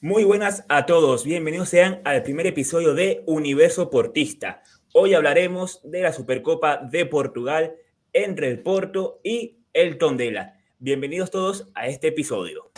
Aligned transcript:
Muy 0.00 0.22
buenas 0.22 0.64
a 0.68 0.86
todos, 0.86 1.24
bienvenidos 1.24 1.70
sean 1.70 2.00
al 2.04 2.22
primer 2.22 2.46
episodio 2.46 2.94
de 2.94 3.24
Universo 3.26 3.90
Portista. 3.90 4.62
Hoy 4.94 5.14
hablaremos 5.14 5.80
de 5.82 6.02
la 6.02 6.12
Supercopa 6.12 6.76
de 6.76 7.04
Portugal 7.04 7.74
entre 8.12 8.46
el 8.46 8.62
Porto 8.62 9.18
y 9.24 9.58
el 9.72 9.98
Tondela. 9.98 10.54
Bienvenidos 10.78 11.32
todos 11.32 11.72
a 11.74 11.88
este 11.88 12.06
episodio. 12.06 12.70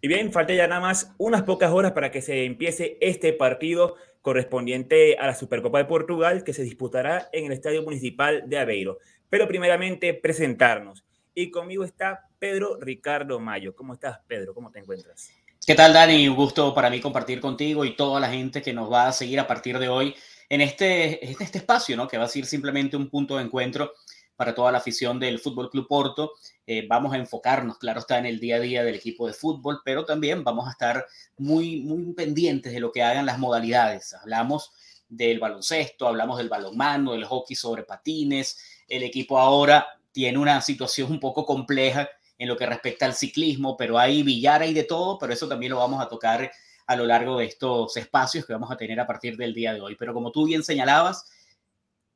Y 0.00 0.08
bien, 0.08 0.32
falta 0.32 0.52
ya 0.52 0.66
nada 0.66 0.80
más 0.80 1.14
unas 1.16 1.44
pocas 1.44 1.70
horas 1.70 1.92
para 1.92 2.10
que 2.10 2.22
se 2.22 2.44
empiece 2.44 2.98
este 3.00 3.32
partido 3.32 3.94
correspondiente 4.24 5.18
a 5.18 5.26
la 5.26 5.34
Supercopa 5.34 5.76
de 5.76 5.84
Portugal 5.84 6.44
que 6.44 6.54
se 6.54 6.62
disputará 6.62 7.28
en 7.30 7.44
el 7.44 7.52
Estadio 7.52 7.82
Municipal 7.82 8.44
de 8.46 8.58
Aveiro. 8.58 8.98
Pero 9.28 9.46
primeramente 9.46 10.14
presentarnos. 10.14 11.04
Y 11.34 11.50
conmigo 11.50 11.84
está 11.84 12.26
Pedro 12.38 12.78
Ricardo 12.80 13.38
Mayo. 13.38 13.76
¿Cómo 13.76 13.92
estás, 13.92 14.20
Pedro? 14.26 14.54
¿Cómo 14.54 14.70
te 14.70 14.78
encuentras? 14.78 15.30
¿Qué 15.66 15.74
tal, 15.74 15.92
Dani? 15.92 16.26
Un 16.26 16.36
gusto 16.36 16.74
para 16.74 16.88
mí 16.88 17.02
compartir 17.02 17.38
contigo 17.38 17.84
y 17.84 17.96
toda 17.96 18.18
la 18.18 18.30
gente 18.30 18.62
que 18.62 18.72
nos 18.72 18.90
va 18.90 19.08
a 19.08 19.12
seguir 19.12 19.38
a 19.40 19.46
partir 19.46 19.78
de 19.78 19.90
hoy 19.90 20.14
en 20.48 20.62
este, 20.62 21.30
este 21.30 21.58
espacio, 21.58 21.94
¿no? 21.94 22.08
Que 22.08 22.16
va 22.16 22.24
a 22.24 22.28
ser 22.28 22.46
simplemente 22.46 22.96
un 22.96 23.10
punto 23.10 23.36
de 23.36 23.42
encuentro 23.42 23.92
para 24.36 24.54
toda 24.54 24.72
la 24.72 24.78
afición 24.78 25.18
del 25.18 25.38
Fútbol 25.38 25.70
Club 25.70 25.86
Porto. 25.86 26.32
Eh, 26.66 26.86
vamos 26.88 27.12
a 27.12 27.18
enfocarnos, 27.18 27.78
claro 27.78 28.00
está, 28.00 28.18
en 28.18 28.26
el 28.26 28.40
día 28.40 28.56
a 28.56 28.60
día 28.60 28.84
del 28.84 28.94
equipo 28.94 29.26
de 29.26 29.32
fútbol, 29.32 29.80
pero 29.84 30.04
también 30.04 30.42
vamos 30.44 30.66
a 30.66 30.72
estar 30.72 31.06
muy, 31.38 31.80
muy 31.80 32.12
pendientes 32.14 32.72
de 32.72 32.80
lo 32.80 32.90
que 32.90 33.02
hagan 33.02 33.26
las 33.26 33.38
modalidades. 33.38 34.14
Hablamos 34.14 34.72
del 35.08 35.38
baloncesto, 35.38 36.08
hablamos 36.08 36.38
del 36.38 36.48
balonmano, 36.48 37.12
del 37.12 37.24
hockey 37.24 37.56
sobre 37.56 37.84
patines. 37.84 38.58
El 38.88 39.02
equipo 39.02 39.38
ahora 39.38 39.86
tiene 40.12 40.38
una 40.38 40.60
situación 40.60 41.10
un 41.10 41.20
poco 41.20 41.44
compleja 41.44 42.08
en 42.38 42.48
lo 42.48 42.56
que 42.56 42.66
respecta 42.66 43.06
al 43.06 43.14
ciclismo, 43.14 43.76
pero 43.76 43.98
hay 43.98 44.22
billar, 44.22 44.62
hay 44.62 44.74
de 44.74 44.84
todo, 44.84 45.18
pero 45.18 45.32
eso 45.32 45.48
también 45.48 45.70
lo 45.70 45.78
vamos 45.78 46.02
a 46.02 46.08
tocar 46.08 46.50
a 46.86 46.96
lo 46.96 47.06
largo 47.06 47.38
de 47.38 47.46
estos 47.46 47.96
espacios 47.96 48.44
que 48.44 48.52
vamos 48.52 48.70
a 48.70 48.76
tener 48.76 48.98
a 49.00 49.06
partir 49.06 49.36
del 49.36 49.54
día 49.54 49.72
de 49.72 49.80
hoy. 49.80 49.96
Pero 49.96 50.12
como 50.12 50.32
tú 50.32 50.44
bien 50.44 50.62
señalabas, 50.62 51.30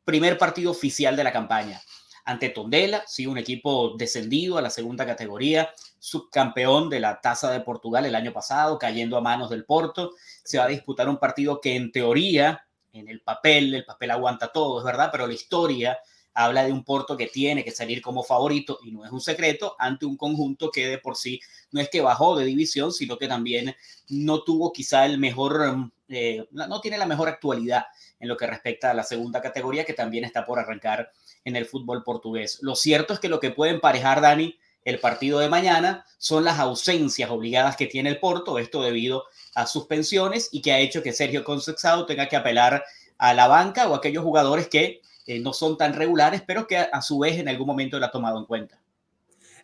primer 0.04 0.36
partido 0.36 0.70
oficial 0.70 1.16
de 1.16 1.24
la 1.24 1.32
campaña 1.32 1.80
ante 2.28 2.50
Tondela, 2.50 3.04
sí, 3.06 3.26
un 3.26 3.38
equipo 3.38 3.94
descendido 3.96 4.58
a 4.58 4.62
la 4.62 4.68
segunda 4.68 5.06
categoría, 5.06 5.70
subcampeón 5.98 6.90
de 6.90 7.00
la 7.00 7.22
Taza 7.22 7.50
de 7.50 7.60
Portugal 7.60 8.04
el 8.04 8.14
año 8.14 8.34
pasado, 8.34 8.78
cayendo 8.78 9.16
a 9.16 9.22
manos 9.22 9.48
del 9.48 9.64
Porto. 9.64 10.12
Se 10.44 10.58
va 10.58 10.64
a 10.64 10.68
disputar 10.68 11.08
un 11.08 11.16
partido 11.16 11.58
que 11.58 11.74
en 11.74 11.90
teoría, 11.90 12.66
en 12.92 13.08
el 13.08 13.22
papel, 13.22 13.74
el 13.74 13.86
papel 13.86 14.10
aguanta 14.10 14.52
todo, 14.52 14.78
es 14.78 14.84
verdad, 14.84 15.08
pero 15.10 15.26
la 15.26 15.32
historia 15.32 16.00
habla 16.34 16.64
de 16.64 16.72
un 16.72 16.84
Porto 16.84 17.16
que 17.16 17.28
tiene 17.28 17.64
que 17.64 17.70
salir 17.70 18.02
como 18.02 18.22
favorito, 18.22 18.78
y 18.84 18.92
no 18.92 19.06
es 19.06 19.10
un 19.10 19.22
secreto, 19.22 19.74
ante 19.78 20.04
un 20.04 20.18
conjunto 20.18 20.70
que 20.70 20.86
de 20.86 20.98
por 20.98 21.16
sí 21.16 21.40
no 21.72 21.80
es 21.80 21.88
que 21.88 22.02
bajó 22.02 22.36
de 22.36 22.44
división, 22.44 22.92
sino 22.92 23.16
que 23.16 23.26
también 23.26 23.74
no 24.10 24.42
tuvo 24.42 24.70
quizá 24.70 25.06
el 25.06 25.16
mejor, 25.16 25.90
eh, 26.08 26.46
no 26.50 26.80
tiene 26.82 26.98
la 26.98 27.06
mejor 27.06 27.30
actualidad 27.30 27.86
en 28.20 28.28
lo 28.28 28.36
que 28.36 28.46
respecta 28.46 28.90
a 28.90 28.94
la 28.94 29.02
segunda 29.02 29.40
categoría, 29.40 29.86
que 29.86 29.94
también 29.94 30.24
está 30.24 30.44
por 30.44 30.58
arrancar 30.58 31.10
en 31.48 31.56
el 31.56 31.66
fútbol 31.66 32.04
portugués. 32.04 32.58
Lo 32.62 32.76
cierto 32.76 33.14
es 33.14 33.20
que 33.20 33.28
lo 33.28 33.40
que 33.40 33.50
puede 33.50 33.72
emparejar, 33.72 34.20
Dani, 34.20 34.58
el 34.84 35.00
partido 35.00 35.38
de 35.38 35.48
mañana 35.48 36.06
son 36.16 36.44
las 36.44 36.58
ausencias 36.58 37.30
obligadas 37.30 37.76
que 37.76 37.86
tiene 37.86 38.08
el 38.08 38.20
Porto, 38.20 38.58
esto 38.58 38.82
debido 38.82 39.24
a 39.54 39.66
suspensiones 39.66 40.48
y 40.52 40.62
que 40.62 40.72
ha 40.72 40.78
hecho 40.78 41.02
que 41.02 41.12
Sergio 41.12 41.44
Consexado 41.44 42.06
tenga 42.06 42.28
que 42.28 42.36
apelar 42.36 42.84
a 43.18 43.34
la 43.34 43.48
banca 43.48 43.88
o 43.88 43.94
a 43.94 43.98
aquellos 43.98 44.24
jugadores 44.24 44.68
que 44.68 45.02
eh, 45.26 45.40
no 45.40 45.52
son 45.52 45.76
tan 45.76 45.92
regulares, 45.92 46.42
pero 46.46 46.66
que 46.66 46.78
a, 46.78 47.02
su 47.02 47.18
vez 47.18 47.38
en 47.38 47.48
algún 47.48 47.66
momento 47.66 47.98
lo 47.98 48.06
ha 48.06 48.10
tomado 48.10 48.38
en 48.38 48.46
cuenta. 48.46 48.80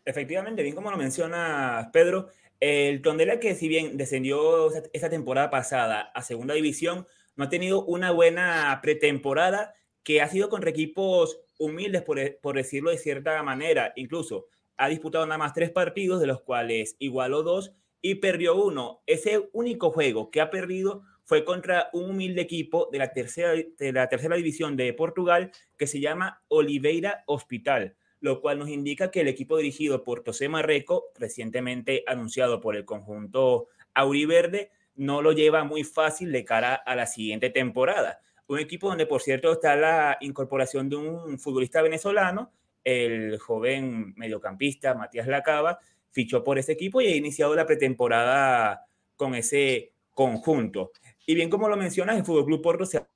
Efectivamente, 0.05 0.63
bien 0.63 0.75
como 0.75 0.91
lo 0.91 0.99
menciona 0.99 1.89
Pedro, 1.93 2.29
el 2.61 3.01
Tondela 3.01 3.41
que 3.41 3.55
si 3.55 3.69
bien 3.69 3.97
descendió 3.97 4.71
esta 4.93 5.09
temporada 5.09 5.49
pasada 5.49 6.11
a 6.15 6.23
segunda 6.23 6.55
división, 6.55 7.07
no 7.37 7.45
ha 7.45 7.49
tenido 7.49 7.85
una 7.85 8.11
buena 8.11 8.79
pretemporada 8.83 9.75
que 10.03 10.21
ha 10.21 10.29
sido 10.29 10.51
contra 10.51 10.71
equipos 10.71 11.39
humildes, 11.59 12.03
por, 12.03 12.19
e, 12.19 12.39
por, 12.41 12.57
decirlo 12.57 12.91
de 12.91 12.99
cierta 12.99 13.43
manera. 13.43 13.93
Incluso 13.97 14.47
ha 14.77 14.89
disputado 14.89 15.27
nada 15.27 15.39
más 15.39 15.55
tres 15.55 15.71
partidos, 15.71 16.21
de 16.21 16.27
los 16.27 16.43
cuales 16.43 16.97
igualó 16.99 17.43
dos 17.43 17.73
y 18.01 18.17
perdió 18.17 18.55
uno. 18.57 19.03
Ese 19.07 19.49
único 19.53 19.91
juego 19.91 20.31
que 20.31 20.41
ha 20.41 20.51
perdido 20.51 21.03
fue 21.25 21.45
contra 21.45 21.89
un 21.93 22.11
humilde 22.11 22.43
equipo 22.43 22.89
de 22.93 22.99
la 22.99 23.13
tercera, 23.13 23.55
de 23.55 23.93
la 23.93 24.09
tercera 24.09 24.37
división 24.37 24.77
de 24.77 24.93
Portugal 24.93 25.53
que 25.79 25.87
se 25.87 26.01
llama 26.01 26.43
Oliveira 26.49 27.25
Hospital, 27.27 27.97
lo 28.21 28.41
cual 28.41 28.59
nos 28.59 28.69
indica 28.69 29.11
que 29.11 29.23
el 29.23 29.29
equipo 29.29 29.57
dirigido 29.57 30.05
por 30.05 30.25
José 30.25 30.49
Marreco, 30.49 31.07
recientemente 31.19 32.05
anunciado 32.07 32.61
por 32.61 32.77
el 32.77 32.85
conjunto 32.85 33.69
Auriverde, 33.95 34.71
no 34.97 35.23
lo 35.23 35.33
lleva 35.33 35.65
muy 35.65 35.83
fácil 35.85 36.31
de 36.31 36.45
cara 36.45 36.75
a 36.75 36.95
la 36.95 37.07
siguiente 37.07 37.51
temporada. 37.51 38.21
Un 38.47 38.59
equipo 38.59 38.89
donde, 38.89 39.07
por 39.07 39.23
cierto, 39.23 39.53
está 39.53 39.75
la 39.77 40.19
incorporación 40.21 40.89
de 40.89 40.97
un 40.97 41.39
futbolista 41.39 41.81
venezolano, 41.83 42.53
el 42.83 43.39
joven 43.39 44.15
mediocampista 44.17 44.95
Matías 44.95 45.27
Lacaba, 45.27 45.79
fichó 46.11 46.45
por 46.45 46.59
ese 46.59 46.73
equipo 46.73 47.01
y 47.01 47.07
ha 47.07 47.17
iniciado 47.17 47.55
la 47.55 47.67
pretemporada 47.67 48.87
con 49.17 49.35
ese 49.35 49.93
conjunto. 50.13 50.93
Y 51.27 51.35
bien 51.35 51.49
como 51.49 51.69
lo 51.69 51.77
mencionas, 51.77 52.17
el 52.17 52.25
Fútbol 52.25 52.45
Club 52.45 52.63
Porto 52.63 52.85
se 52.85 52.99
ha 52.99 53.09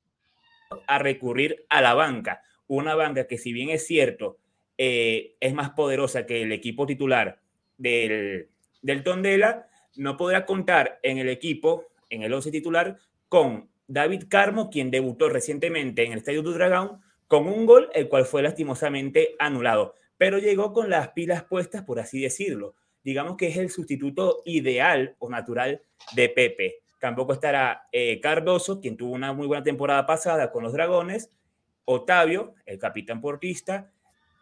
a 0.87 0.99
recurrir 0.99 1.65
a 1.69 1.81
la 1.81 1.95
banca, 1.95 2.43
una 2.67 2.95
banca 2.95 3.27
que 3.27 3.39
si 3.39 3.53
bien 3.53 3.71
es 3.71 3.87
cierto, 3.87 4.39
eh, 4.77 5.37
es 5.41 5.55
más 5.55 5.71
poderosa 5.71 6.27
que 6.27 6.43
el 6.43 6.53
equipo 6.53 6.87
titular 6.87 7.41
del, 7.77 8.49
del 8.83 9.03
Tondela, 9.03 9.69
no 9.97 10.17
podrá 10.17 10.45
contar 10.45 11.01
en 11.03 11.19
el 11.19 11.29
equipo, 11.29 11.87
en 12.11 12.23
el 12.23 12.33
11 12.33 12.51
titular, 12.51 12.99
con 13.29 13.69
David 13.89 14.25
Carmo, 14.29 14.69
quien 14.69 14.91
debutó 14.91 15.31
recientemente 15.31 16.05
en 16.05 16.13
el 16.13 16.19
Estadio 16.19 16.43
du 16.43 16.53
Dragón 16.53 17.01
con 17.27 17.49
un 17.49 17.67
gol, 17.67 17.91
el 17.95 18.09
cual 18.09 18.27
fue 18.27 18.43
lastimosamente 18.43 19.35
anulado, 19.39 19.95
pero 20.19 20.39
llegó 20.39 20.73
con 20.73 20.91
las 20.91 21.09
pilas 21.09 21.45
puestas, 21.45 21.83
por 21.83 21.99
así 21.99 22.21
decirlo. 22.21 22.75
Digamos 23.03 23.37
que 23.37 23.49
es 23.49 23.57
el 23.57 23.71
sustituto 23.71 24.43
ideal 24.45 25.17
o 25.19 25.31
natural 25.31 25.83
de 26.13 26.29
Pepe. 26.29 26.81
Tampoco 27.01 27.33
estará 27.33 27.89
eh, 27.91 28.21
Cardoso, 28.21 28.81
quien 28.81 28.97
tuvo 28.97 29.13
una 29.13 29.33
muy 29.33 29.47
buena 29.47 29.63
temporada 29.63 30.05
pasada 30.05 30.53
con 30.53 30.65
los 30.65 30.73
Dragones, 30.73 31.31
Otavio, 31.85 32.55
el 32.67 32.79
capitán 32.79 33.21
portista, 33.23 33.91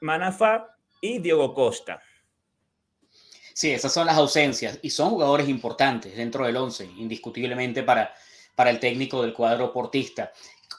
Manafá 0.01 0.77
y 1.01 1.19
Diego 1.19 1.55
Costa. 1.55 2.03
Sí, 3.55 3.71
esas 3.71 3.93
son 3.93 4.07
las 4.07 4.17
ausencias 4.17 4.79
y 4.83 4.91
son 4.91 5.11
jugadores 5.11 5.49
importantes 5.49 6.17
dentro 6.17 6.45
del 6.45 6.57
11, 6.57 6.85
indiscutiblemente 6.99 7.83
para, 7.83 8.13
para 8.57 8.71
el 8.71 8.81
técnico 8.81 9.23
del 9.23 9.35
cuadro 9.35 9.73
portista. 9.73 10.33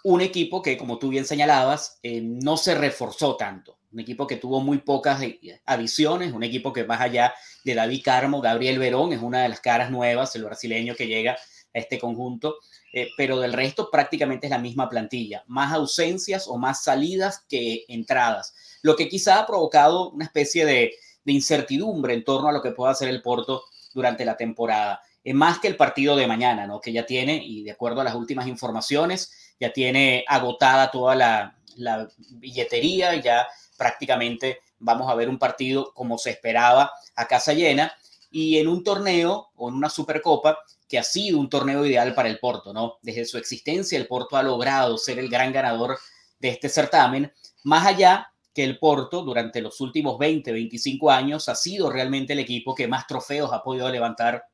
Un 0.04 0.20
equipo 0.20 0.62
que, 0.62 0.78
como 0.78 1.00
tú 1.00 1.10
bien 1.10 1.26
señalabas, 1.26 2.00
eh, 2.04 2.20
no 2.22 2.58
se 2.58 2.76
reforzó 2.76 3.38
tanto. 3.38 3.78
Un 3.94 4.02
equipo 4.02 4.28
que 4.28 4.36
tuvo 4.36 4.60
muy 4.60 4.80
pocas 4.80 5.22
eh, 5.22 5.62
adiciones, 5.66 6.34
un 6.34 6.44
equipo 6.44 6.74
que 6.74 6.84
más 6.84 7.00
allá 7.00 7.34
de 7.64 7.76
David 7.76 8.02
Carmo, 8.04 8.42
Gabriel 8.42 8.80
Verón 8.80 9.14
es 9.14 9.22
una 9.22 9.44
de 9.44 9.50
las 9.50 9.62
caras 9.62 9.92
nuevas, 9.92 10.36
el 10.36 10.44
brasileño 10.44 10.96
que 10.96 11.08
llega 11.08 11.34
a 11.34 11.38
este 11.80 12.00
conjunto, 12.00 12.58
eh, 12.94 13.10
pero 13.16 13.40
del 13.40 13.54
resto 13.54 13.90
prácticamente 13.92 14.48
es 14.48 14.52
la 14.52 14.58
misma 14.58 14.90
plantilla. 14.90 15.44
Más 15.48 15.72
ausencias 15.72 16.48
o 16.48 16.58
más 16.58 16.84
salidas 16.84 17.46
que 17.48 17.86
entradas, 17.88 18.56
lo 18.82 18.96
que 18.96 19.08
quizá 19.08 19.40
ha 19.40 19.48
provocado 19.48 20.10
una 20.10 20.26
especie 20.26 20.66
de, 20.66 20.94
de 21.24 21.34
incertidumbre 21.34 22.14
en 22.14 22.24
torno 22.24 22.50
a 22.50 22.54
lo 22.54 22.62
que 22.62 22.72
pueda 22.72 22.92
hacer 22.92 23.10
el 23.10 23.22
Porto 23.22 23.64
durante 23.94 24.26
la 24.26 24.36
temporada 24.36 25.02
más 25.34 25.60
que 25.60 25.68
el 25.68 25.76
partido 25.76 26.16
de 26.16 26.28
mañana, 26.28 26.68
¿no? 26.68 26.80
Que 26.80 26.92
ya 26.92 27.06
tiene, 27.06 27.42
y 27.44 27.64
de 27.64 27.72
acuerdo 27.72 28.02
a 28.02 28.04
las 28.04 28.16
últimas 28.16 28.48
informaciones, 28.48 29.56
ya 29.60 29.74
tiene 29.74 30.24
agotada 30.28 30.92
toda 30.92 31.16
la, 31.16 31.58
la 31.76 32.08
billetería, 32.30 33.16
ya 33.16 33.48
prácticamente 33.78 34.60
vamos 34.80 35.10
a 35.10 35.16
ver 35.16 35.30
un 35.30 35.40
partido 35.40 35.94
como 35.94 36.18
se 36.18 36.32
esperaba 36.32 36.92
a 37.16 37.28
casa 37.28 37.54
llena 37.54 37.94
y 38.32 38.58
en 38.58 38.68
un 38.68 38.84
torneo 38.84 39.50
o 39.56 39.70
en 39.70 39.76
una 39.76 39.90
supercopa 39.90 40.60
que 40.88 40.98
ha 40.98 41.04
sido 41.04 41.40
un 41.40 41.50
torneo 41.50 41.86
ideal 41.86 42.14
para 42.14 42.30
el 42.30 42.40
Porto, 42.40 42.74
¿no? 42.74 42.98
Desde 43.02 43.26
su 43.26 43.38
existencia 43.38 43.98
el 43.98 44.08
Porto 44.08 44.38
ha 44.38 44.44
logrado 44.44 44.98
ser 44.98 45.20
el 45.20 45.30
gran 45.30 45.52
ganador 45.52 45.98
de 46.40 46.50
este 46.50 46.70
certamen, 46.70 47.32
más 47.64 47.86
allá 47.86 48.32
que 48.54 48.64
el 48.64 48.80
Porto 48.80 49.22
durante 49.22 49.62
los 49.62 49.82
últimos 49.82 50.18
20, 50.18 50.52
25 50.52 51.12
años 51.12 51.50
ha 51.50 51.56
sido 51.56 51.90
realmente 51.90 52.34
el 52.34 52.40
equipo 52.40 52.74
que 52.74 52.88
más 52.88 53.06
trofeos 53.06 53.52
ha 53.54 53.64
podido 53.64 53.90
levantar 53.90 54.46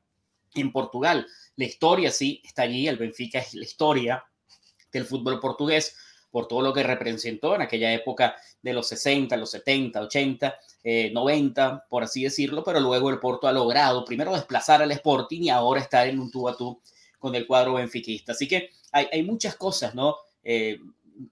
en 0.54 0.72
Portugal. 0.72 1.26
La 1.56 1.64
historia 1.64 2.10
sí 2.10 2.42
está 2.44 2.62
allí, 2.62 2.88
el 2.88 2.96
Benfica 2.96 3.38
es 3.38 3.54
la 3.54 3.64
historia 3.64 4.24
del 4.92 5.04
fútbol 5.04 5.40
portugués 5.40 5.96
por 6.34 6.48
todo 6.48 6.62
lo 6.62 6.72
que 6.72 6.82
representó 6.82 7.54
en 7.54 7.62
aquella 7.62 7.92
época 7.92 8.34
de 8.60 8.72
los 8.72 8.88
60, 8.88 9.36
los 9.36 9.52
70, 9.52 10.00
80, 10.00 10.58
90, 11.12 11.86
por 11.88 12.02
así 12.02 12.24
decirlo, 12.24 12.64
pero 12.64 12.80
luego 12.80 13.08
el 13.10 13.20
Porto 13.20 13.46
ha 13.46 13.52
logrado 13.52 14.04
primero 14.04 14.34
desplazar 14.34 14.82
al 14.82 14.90
Sporting 14.90 15.42
y 15.42 15.50
ahora 15.50 15.80
estar 15.80 16.08
en 16.08 16.18
un 16.18 16.32
tú 16.32 16.48
a 16.48 16.56
tú 16.56 16.80
con 17.20 17.36
el 17.36 17.46
cuadro 17.46 17.74
benfiquista. 17.74 18.32
Así 18.32 18.48
que 18.48 18.70
hay, 18.90 19.22
muchas 19.22 19.54
cosas, 19.54 19.94
¿no? 19.94 20.16
Eh, 20.42 20.80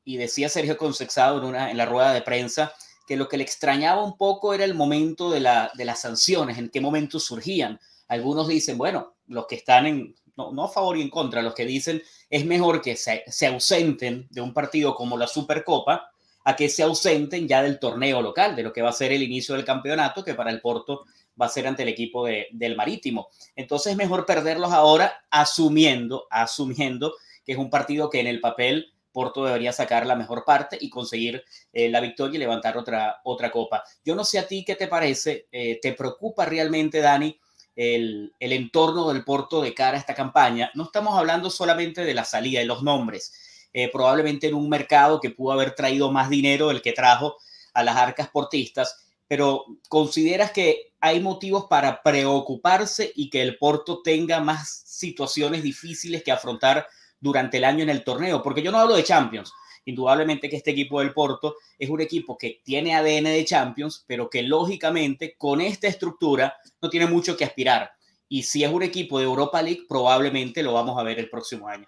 y 0.04 0.16
decía 0.16 0.48
Sergio 0.48 0.76
Consexado 0.76 1.38
en, 1.38 1.44
una, 1.46 1.70
en 1.70 1.76
la 1.76 1.86
rueda 1.86 2.12
de 2.12 2.22
prensa 2.22 2.72
que 3.06 3.16
lo 3.16 3.28
que 3.28 3.36
le 3.36 3.42
extrañaba 3.42 4.04
un 4.04 4.16
poco 4.16 4.54
era 4.54 4.64
el 4.64 4.74
momento 4.74 5.30
de, 5.30 5.40
de 5.74 5.84
las 5.84 6.00
sanciones, 6.00 6.58
en 6.58 6.70
qué 6.70 6.80
momento 6.80 7.18
surgían. 7.18 7.80
Algunos 8.12 8.46
dicen, 8.46 8.76
bueno, 8.76 9.14
los 9.28 9.46
que 9.46 9.54
están 9.54 9.86
en, 9.86 10.14
no, 10.36 10.64
a 10.64 10.68
favor 10.68 10.98
y 10.98 11.00
en 11.00 11.08
contra, 11.08 11.40
los 11.40 11.54
que 11.54 11.64
dicen 11.64 12.02
es 12.28 12.44
mejor 12.44 12.82
que 12.82 12.94
se, 12.94 13.24
se 13.26 13.46
ausenten 13.46 14.28
de 14.28 14.42
un 14.42 14.52
partido 14.52 14.94
como 14.94 15.16
la 15.16 15.26
Supercopa 15.26 16.10
a 16.44 16.54
que 16.54 16.68
se 16.68 16.82
ausenten 16.82 17.48
ya 17.48 17.62
del 17.62 17.78
torneo 17.78 18.20
local, 18.20 18.54
de 18.54 18.64
lo 18.64 18.70
que 18.70 18.82
va 18.82 18.90
a 18.90 18.92
ser 18.92 19.12
el 19.12 19.22
inicio 19.22 19.54
del 19.54 19.64
campeonato, 19.64 20.22
que 20.22 20.34
para 20.34 20.50
el 20.50 20.60
Porto 20.60 21.04
va 21.40 21.46
a 21.46 21.48
ser 21.48 21.66
ante 21.66 21.84
el 21.84 21.88
equipo 21.88 22.26
de, 22.26 22.48
del 22.52 22.76
Marítimo. 22.76 23.30
Entonces 23.56 23.92
es 23.92 23.96
mejor 23.96 24.26
perderlos 24.26 24.72
ahora 24.72 25.24
asumiendo, 25.30 26.26
asumiendo 26.28 27.14
que 27.46 27.52
es 27.52 27.58
un 27.58 27.70
partido 27.70 28.10
que 28.10 28.20
en 28.20 28.26
el 28.26 28.40
papel 28.40 28.92
Porto 29.10 29.46
debería 29.46 29.72
sacar 29.72 30.06
la 30.06 30.16
mejor 30.16 30.44
parte 30.44 30.76
y 30.78 30.90
conseguir 30.90 31.42
eh, 31.72 31.88
la 31.88 32.00
victoria 32.00 32.36
y 32.36 32.40
levantar 32.40 32.76
otra, 32.76 33.22
otra 33.24 33.50
copa. 33.50 33.82
Yo 34.04 34.14
no 34.14 34.22
sé 34.22 34.38
a 34.38 34.46
ti 34.46 34.64
qué 34.66 34.76
te 34.76 34.86
parece, 34.86 35.48
eh, 35.50 35.78
¿te 35.80 35.94
preocupa 35.94 36.44
realmente, 36.44 37.00
Dani, 37.00 37.38
el, 37.76 38.34
el, 38.38 38.52
entorno 38.52 39.12
del 39.12 39.24
Porto 39.24 39.62
de 39.62 39.74
cara 39.74 39.96
a 39.96 40.00
esta 40.00 40.14
campaña? 40.14 40.70
No 40.74 40.84
estamos 40.84 41.18
hablando 41.18 41.50
solamente 41.50 42.04
de 42.04 42.14
la 42.14 42.24
salida, 42.24 42.60
de 42.60 42.66
los 42.66 42.82
nombres, 42.82 43.32
eh, 43.72 43.90
probablemente 43.90 44.48
en 44.48 44.54
un 44.54 44.68
mercado 44.68 45.20
que 45.20 45.30
pudo 45.30 45.52
haber 45.52 45.74
traído 45.74 46.10
más 46.10 46.28
dinero 46.28 46.68
del 46.68 46.82
que 46.82 46.92
trajo 46.92 47.36
a 47.74 47.82
las 47.82 47.96
arcas 47.96 48.28
portistas, 48.28 48.96
pero 49.26 49.64
¿consideras 49.88 50.52
que 50.52 50.92
hay 51.00 51.20
motivos 51.20 51.66
para 51.68 52.02
preocuparse 52.02 53.12
y 53.16 53.30
que 53.30 53.42
el 53.42 53.58
Porto 53.58 54.02
tenga 54.02 54.40
más 54.40 54.82
situaciones 54.86 55.62
difíciles 55.62 56.22
que 56.22 56.30
afrontar 56.30 56.86
durante 57.22 57.56
el 57.56 57.64
año 57.64 57.82
en 57.84 57.90
el 57.90 58.04
torneo, 58.04 58.42
porque 58.42 58.62
yo 58.62 58.72
no 58.72 58.78
hablo 58.78 58.96
de 58.96 59.04
Champions. 59.04 59.52
Indudablemente 59.84 60.48
que 60.48 60.56
este 60.56 60.70
equipo 60.70 61.00
del 61.00 61.12
Porto 61.12 61.56
es 61.78 61.90
un 61.90 62.00
equipo 62.00 62.38
que 62.38 62.60
tiene 62.64 62.94
ADN 62.94 63.24
de 63.24 63.44
Champions, 63.44 64.04
pero 64.06 64.30
que 64.30 64.42
lógicamente 64.42 65.34
con 65.36 65.60
esta 65.60 65.88
estructura 65.88 66.56
no 66.80 66.88
tiene 66.88 67.06
mucho 67.06 67.36
que 67.36 67.44
aspirar. 67.44 67.90
Y 68.28 68.44
si 68.44 68.64
es 68.64 68.70
un 68.70 68.82
equipo 68.82 69.18
de 69.18 69.24
Europa 69.24 69.60
League, 69.60 69.84
probablemente 69.88 70.62
lo 70.62 70.72
vamos 70.72 70.98
a 70.98 71.02
ver 71.02 71.18
el 71.18 71.28
próximo 71.28 71.68
año. 71.68 71.86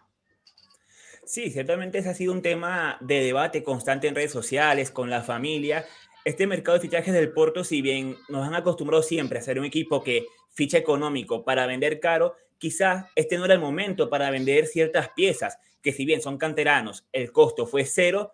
Sí, 1.25 1.51
ciertamente 1.51 1.99
ese 1.99 2.11
ha 2.11 2.15
sido 2.15 2.33
un 2.33 2.43
tema 2.43 2.99
de 3.01 3.23
debate 3.23 3.63
constante 3.63 4.09
en 4.09 4.15
redes 4.15 4.33
sociales, 4.33 4.91
con 4.91 5.09
la 5.09 5.23
familia. 5.23 5.87
Este 6.25 6.47
mercado 6.47 6.77
de 6.77 6.83
fichajes 6.83 7.15
del 7.15 7.33
Porto, 7.33 7.65
si 7.65 7.81
bien 7.81 8.17
nos 8.29 8.47
han 8.47 8.55
acostumbrado 8.55 9.03
siempre 9.03 9.39
a 9.39 9.43
ser 9.43 9.59
un 9.59 9.65
equipo 9.65 10.03
que 10.03 10.27
ficha 10.53 10.77
económico 10.77 11.43
para 11.45 11.67
vender 11.67 11.99
caro, 11.99 12.35
quizás 12.59 13.07
este 13.15 13.39
no 13.39 13.47
era 13.47 13.55
el 13.55 13.61
momento 13.61 14.11
para 14.11 14.31
vender 14.31 14.67
ciertas 14.67 15.09
piezas, 15.11 15.59
que 15.85 15.93
si 15.93 16.07
bien 16.07 16.23
son 16.23 16.39
canteranos, 16.39 17.07
el 17.13 17.31
costo 17.31 17.67
fue 17.67 17.85
cero, 17.85 18.33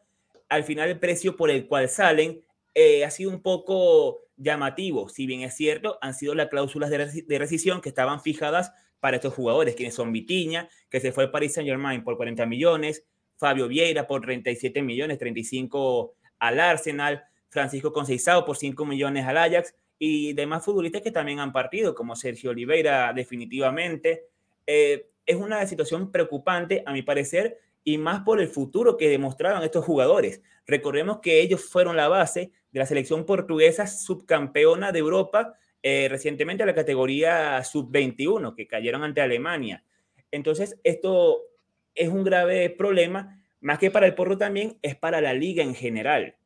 al 0.48 0.62
final 0.62 0.88
el 0.88 1.00
precio 1.00 1.36
por 1.36 1.50
el 1.50 1.66
cual 1.66 1.88
salen 1.88 2.42
eh, 2.74 3.04
ha 3.04 3.10
sido 3.10 3.30
un 3.30 3.42
poco 3.42 4.20
llamativo, 4.36 5.08
si 5.08 5.26
bien 5.26 5.42
es 5.42 5.54
cierto, 5.56 5.98
han 6.00 6.14
sido 6.14 6.34
las 6.34 6.48
cláusulas 6.48 6.90
de, 6.90 7.38
rescisión 7.38 7.80
que 7.80 7.88
estaban 7.88 8.22
fijadas 8.22 8.72
para 9.00 9.16
estos 9.16 9.34
jugadores, 9.34 9.74
quienes 9.74 9.94
son 9.94 10.12
Vitiña, 10.12 10.68
que 10.88 11.00
se 11.00 11.10
fue 11.10 11.24
al 11.24 11.32
Paris 11.32 11.54
Saint 11.54 11.68
Germain 11.68 12.04
por 12.04 12.16
40 12.16 12.46
millones, 12.46 13.04
Fabio 13.36 13.66
Vieira 13.66 14.06
por 14.06 14.20
37 14.20 14.80
millones, 14.80 15.18
35 15.18 16.14
al 16.38 16.60
Arsenal, 16.60 17.24
Francisco 17.48 17.92
Conceizao 17.92 18.44
por 18.44 18.56
5 18.56 18.86
millones 18.86 19.26
al 19.26 19.38
Ajax, 19.38 19.74
y 19.98 20.32
demás 20.34 20.64
futbolistas 20.64 21.02
que 21.02 21.10
también 21.10 21.40
han 21.40 21.52
partido, 21.52 21.94
como 21.94 22.14
Sergio 22.14 22.50
Oliveira 22.50 23.12
definitivamente. 23.12 24.28
Eh, 24.66 25.10
es 25.30 25.36
una 25.36 25.64
situación 25.66 26.10
preocupante, 26.10 26.82
a 26.86 26.92
mi 26.92 27.02
parecer, 27.02 27.58
y 27.84 27.98
más 27.98 28.22
por 28.22 28.40
el 28.40 28.48
futuro 28.48 28.96
que 28.96 29.08
demostraban 29.08 29.62
estos 29.62 29.84
jugadores. 29.84 30.42
Recordemos 30.66 31.20
que 31.20 31.40
ellos 31.40 31.64
fueron 31.64 31.96
la 31.96 32.08
base 32.08 32.52
de 32.72 32.80
la 32.80 32.86
selección 32.86 33.24
portuguesa 33.24 33.86
subcampeona 33.86 34.92
de 34.92 34.98
Europa 34.98 35.54
eh, 35.82 36.08
recientemente 36.10 36.62
a 36.62 36.66
la 36.66 36.74
categoría 36.74 37.62
sub-21, 37.64 38.54
que 38.54 38.66
cayeron 38.66 39.02
ante 39.02 39.20
Alemania. 39.20 39.84
Entonces, 40.30 40.78
esto 40.84 41.42
es 41.94 42.08
un 42.08 42.24
grave 42.24 42.70
problema, 42.70 43.40
más 43.60 43.78
que 43.78 43.90
para 43.90 44.06
el 44.06 44.14
Porro 44.14 44.36
también, 44.36 44.78
es 44.82 44.96
para 44.96 45.20
la 45.20 45.32
liga 45.32 45.62
en 45.62 45.74
general. 45.74 46.36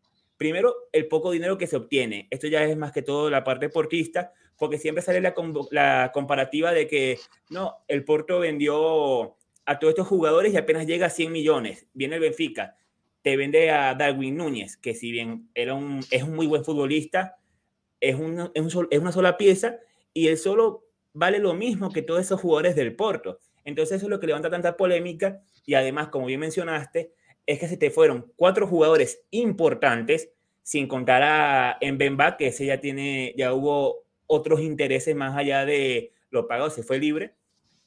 Primero, 0.44 0.91
el 0.93 1.08
poco 1.08 1.31
dinero 1.31 1.56
que 1.56 1.67
se 1.67 1.76
obtiene. 1.76 2.29
Esto 2.29 2.49
ya 2.49 2.62
es 2.64 2.76
más 2.76 2.93
que 2.93 3.00
todo 3.00 3.31
la 3.31 3.44
parte 3.44 3.70
portista, 3.70 4.35
porque 4.58 4.76
siempre 4.76 5.02
sale 5.02 5.23
la, 5.23 5.35
la 5.70 6.11
comparativa 6.12 6.70
de 6.70 6.87
que, 6.87 7.19
no, 7.49 7.79
el 7.88 8.05
Porto 8.05 8.41
vendió 8.41 9.37
a 9.64 9.79
todos 9.79 9.93
estos 9.93 10.06
jugadores 10.06 10.52
y 10.52 10.58
apenas 10.58 10.87
llega 10.87 11.06
a 11.06 11.08
100 11.08 11.32
millones. 11.32 11.87
Viene 11.94 12.17
el 12.17 12.20
Benfica, 12.20 12.76
te 13.23 13.38
vende 13.38 13.70
a 13.70 13.94
Darwin 13.94 14.37
Núñez, 14.37 14.76
que 14.76 14.94
si 14.94 15.11
bien 15.12 15.49
era 15.55 15.73
un, 15.73 16.05
es 16.11 16.23
un 16.23 16.35
muy 16.35 16.47
buen 16.47 16.62
futbolista, 16.62 17.38
es, 17.99 18.14
un, 18.14 18.50
es, 18.52 18.75
un, 18.75 18.88
es 18.90 18.99
una 18.99 19.12
sola 19.12 19.38
pieza 19.38 19.79
y 20.12 20.29
él 20.29 20.37
solo 20.37 20.85
vale 21.14 21.38
lo 21.38 21.55
mismo 21.55 21.90
que 21.90 22.02
todos 22.02 22.20
esos 22.20 22.38
jugadores 22.38 22.76
del 22.76 22.94
Porto. 22.94 23.38
Entonces 23.64 23.97
eso 23.97 24.06
es 24.06 24.11
lo 24.11 24.20
que 24.20 24.26
levanta 24.26 24.50
tanta 24.50 24.76
polémica 24.76 25.40
y 25.64 25.73
además, 25.73 26.08
como 26.08 26.26
bien 26.26 26.40
mencionaste, 26.40 27.14
es 27.47 27.58
que 27.58 27.69
se 27.69 27.76
te 27.76 27.90
fueron 27.90 28.32
cuatro 28.37 28.67
jugadores 28.67 29.23
importantes, 29.31 30.31
sin 30.64 30.88
contar 30.88 31.22
a 31.22 31.78
Mbemba, 31.81 32.38
que 32.38 32.49
ese 32.49 32.64
ya 32.66 32.81
tiene, 32.81 33.34
ya 33.37 33.52
hubo 33.52 34.06
otros 34.26 34.61
intereses 34.61 35.14
más 35.14 35.37
allá 35.37 35.66
de 35.66 36.12
lo 36.31 36.49
pagado, 36.49 36.70
se 36.70 36.82
fue 36.82 36.99
libre, 36.99 37.34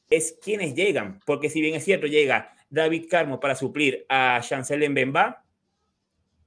es 0.10 0.38
quienes 0.42 0.76
llegan, 0.76 1.20
porque 1.26 1.50
si 1.50 1.60
bien 1.60 1.74
es 1.76 1.84
cierto, 1.84 2.08
llega 2.08 2.56
David 2.70 3.08
Carmo 3.10 3.40
para 3.40 3.56
suplir 3.56 4.06
a 4.10 4.40
Chancel 4.42 4.88
Mbemba, 4.90 5.44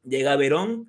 llega 0.04 0.36
Verón 0.36 0.88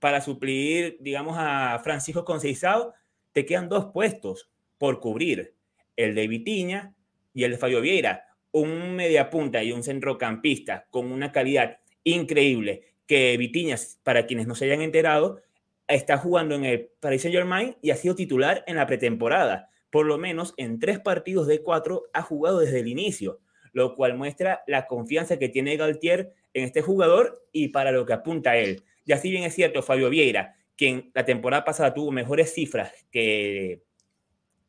para 0.00 0.20
suplir, 0.20 0.98
digamos, 1.00 1.36
a 1.38 1.80
Francisco 1.84 2.24
Conceizao, 2.24 2.92
te 3.32 3.46
quedan 3.46 3.68
dos 3.68 3.86
puestos 3.92 4.50
por 4.78 4.98
cubrir, 4.98 5.54
el 5.96 6.16
de 6.16 6.26
Vitiña 6.26 6.94
y 7.32 7.44
el 7.44 7.52
de 7.52 7.58
Fabio 7.58 7.80
Vieira. 7.80 8.26
Un 8.50 8.96
mediapunta 8.96 9.62
y 9.62 9.70
un 9.72 9.84
centrocampista 9.84 10.86
con 10.90 11.10
una 11.12 11.30
calidad 11.30 11.78
increíble 12.04 12.91
que 13.06 13.36
Vitiñas, 13.36 13.98
para 14.02 14.26
quienes 14.26 14.46
no 14.46 14.54
se 14.54 14.66
hayan 14.66 14.82
enterado, 14.82 15.40
está 15.88 16.16
jugando 16.18 16.54
en 16.54 16.64
el 16.64 16.90
Paris 17.00 17.22
Saint 17.22 17.34
Germain 17.34 17.76
y 17.82 17.90
ha 17.90 17.96
sido 17.96 18.14
titular 18.14 18.64
en 18.66 18.76
la 18.76 18.86
pretemporada. 18.86 19.68
Por 19.90 20.06
lo 20.06 20.18
menos 20.18 20.54
en 20.56 20.78
tres 20.78 21.00
partidos 21.00 21.46
de 21.46 21.62
cuatro 21.62 22.04
ha 22.12 22.22
jugado 22.22 22.60
desde 22.60 22.80
el 22.80 22.88
inicio, 22.88 23.40
lo 23.72 23.94
cual 23.94 24.16
muestra 24.16 24.62
la 24.66 24.86
confianza 24.86 25.38
que 25.38 25.48
tiene 25.48 25.76
Galtier 25.76 26.32
en 26.54 26.64
este 26.64 26.82
jugador 26.82 27.46
y 27.52 27.68
para 27.68 27.92
lo 27.92 28.06
que 28.06 28.14
apunta 28.14 28.56
él. 28.56 28.82
Y 29.04 29.12
así 29.12 29.30
bien 29.30 29.42
es 29.44 29.54
cierto, 29.54 29.82
Fabio 29.82 30.08
Vieira, 30.08 30.56
quien 30.76 31.10
la 31.14 31.24
temporada 31.24 31.64
pasada 31.64 31.92
tuvo 31.92 32.10
mejores 32.10 32.54
cifras 32.54 32.92
que, 33.10 33.82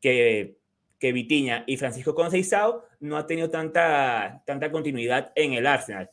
que 0.00 0.58
que 1.04 1.12
Vitiña 1.12 1.64
y 1.66 1.76
Francisco 1.76 2.14
Conceizao 2.14 2.86
no 3.00 3.18
ha 3.18 3.26
tenido 3.26 3.50
tanta, 3.50 4.42
tanta 4.46 4.72
continuidad 4.72 5.32
en 5.34 5.52
el 5.52 5.66
Arsenal. 5.66 6.10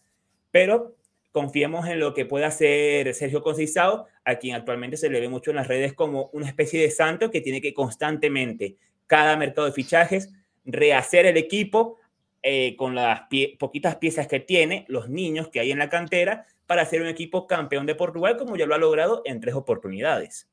Pero 0.52 0.98
confiemos 1.32 1.88
en 1.88 2.00
lo 2.00 2.14
que 2.14 2.26
pueda 2.26 2.48
hacer 2.48 3.14
Sergio 3.14 3.42
Conceizao, 3.42 4.06
a 4.26 4.36
quien 4.36 4.56
actualmente 4.56 4.98
se 4.98 5.10
le 5.10 5.20
ve 5.20 5.30
mucho 5.30 5.52
en 5.52 5.58
las 5.58 5.68
redes 5.68 5.94
como 5.94 6.30
una 6.34 6.48
especie 6.48 6.82
de 6.82 6.92
santo 6.92 7.32
que 7.32 7.42
tiene 7.42 7.62
que 7.62 7.74
constantemente, 7.74 8.78
cada 9.08 9.38
mercado 9.38 9.68
de 9.68 9.74
fichajes, 9.74 10.32
rehacer 10.66 11.26
el 11.26 11.38
equipo 11.38 11.98
eh, 12.44 12.76
con 12.76 12.96
las 12.96 13.22
poquitas 13.60 13.98
piezas 13.98 14.28
que 14.28 14.40
tiene, 14.40 14.86
los 14.88 15.10
niños 15.10 15.50
que 15.50 15.60
hay 15.60 15.72
en 15.72 15.80
la 15.80 15.90
cantera, 15.90 16.46
para 16.68 16.84
hacer 16.84 17.02
un 17.02 17.08
equipo 17.08 17.48
campeón 17.48 17.86
de 17.86 17.96
Portugal, 17.96 18.38
como 18.38 18.56
ya 18.56 18.66
lo 18.66 18.76
ha 18.76 18.78
logrado 18.78 19.22
en 19.26 19.40
tres 19.42 19.56
oportunidades 19.56 20.48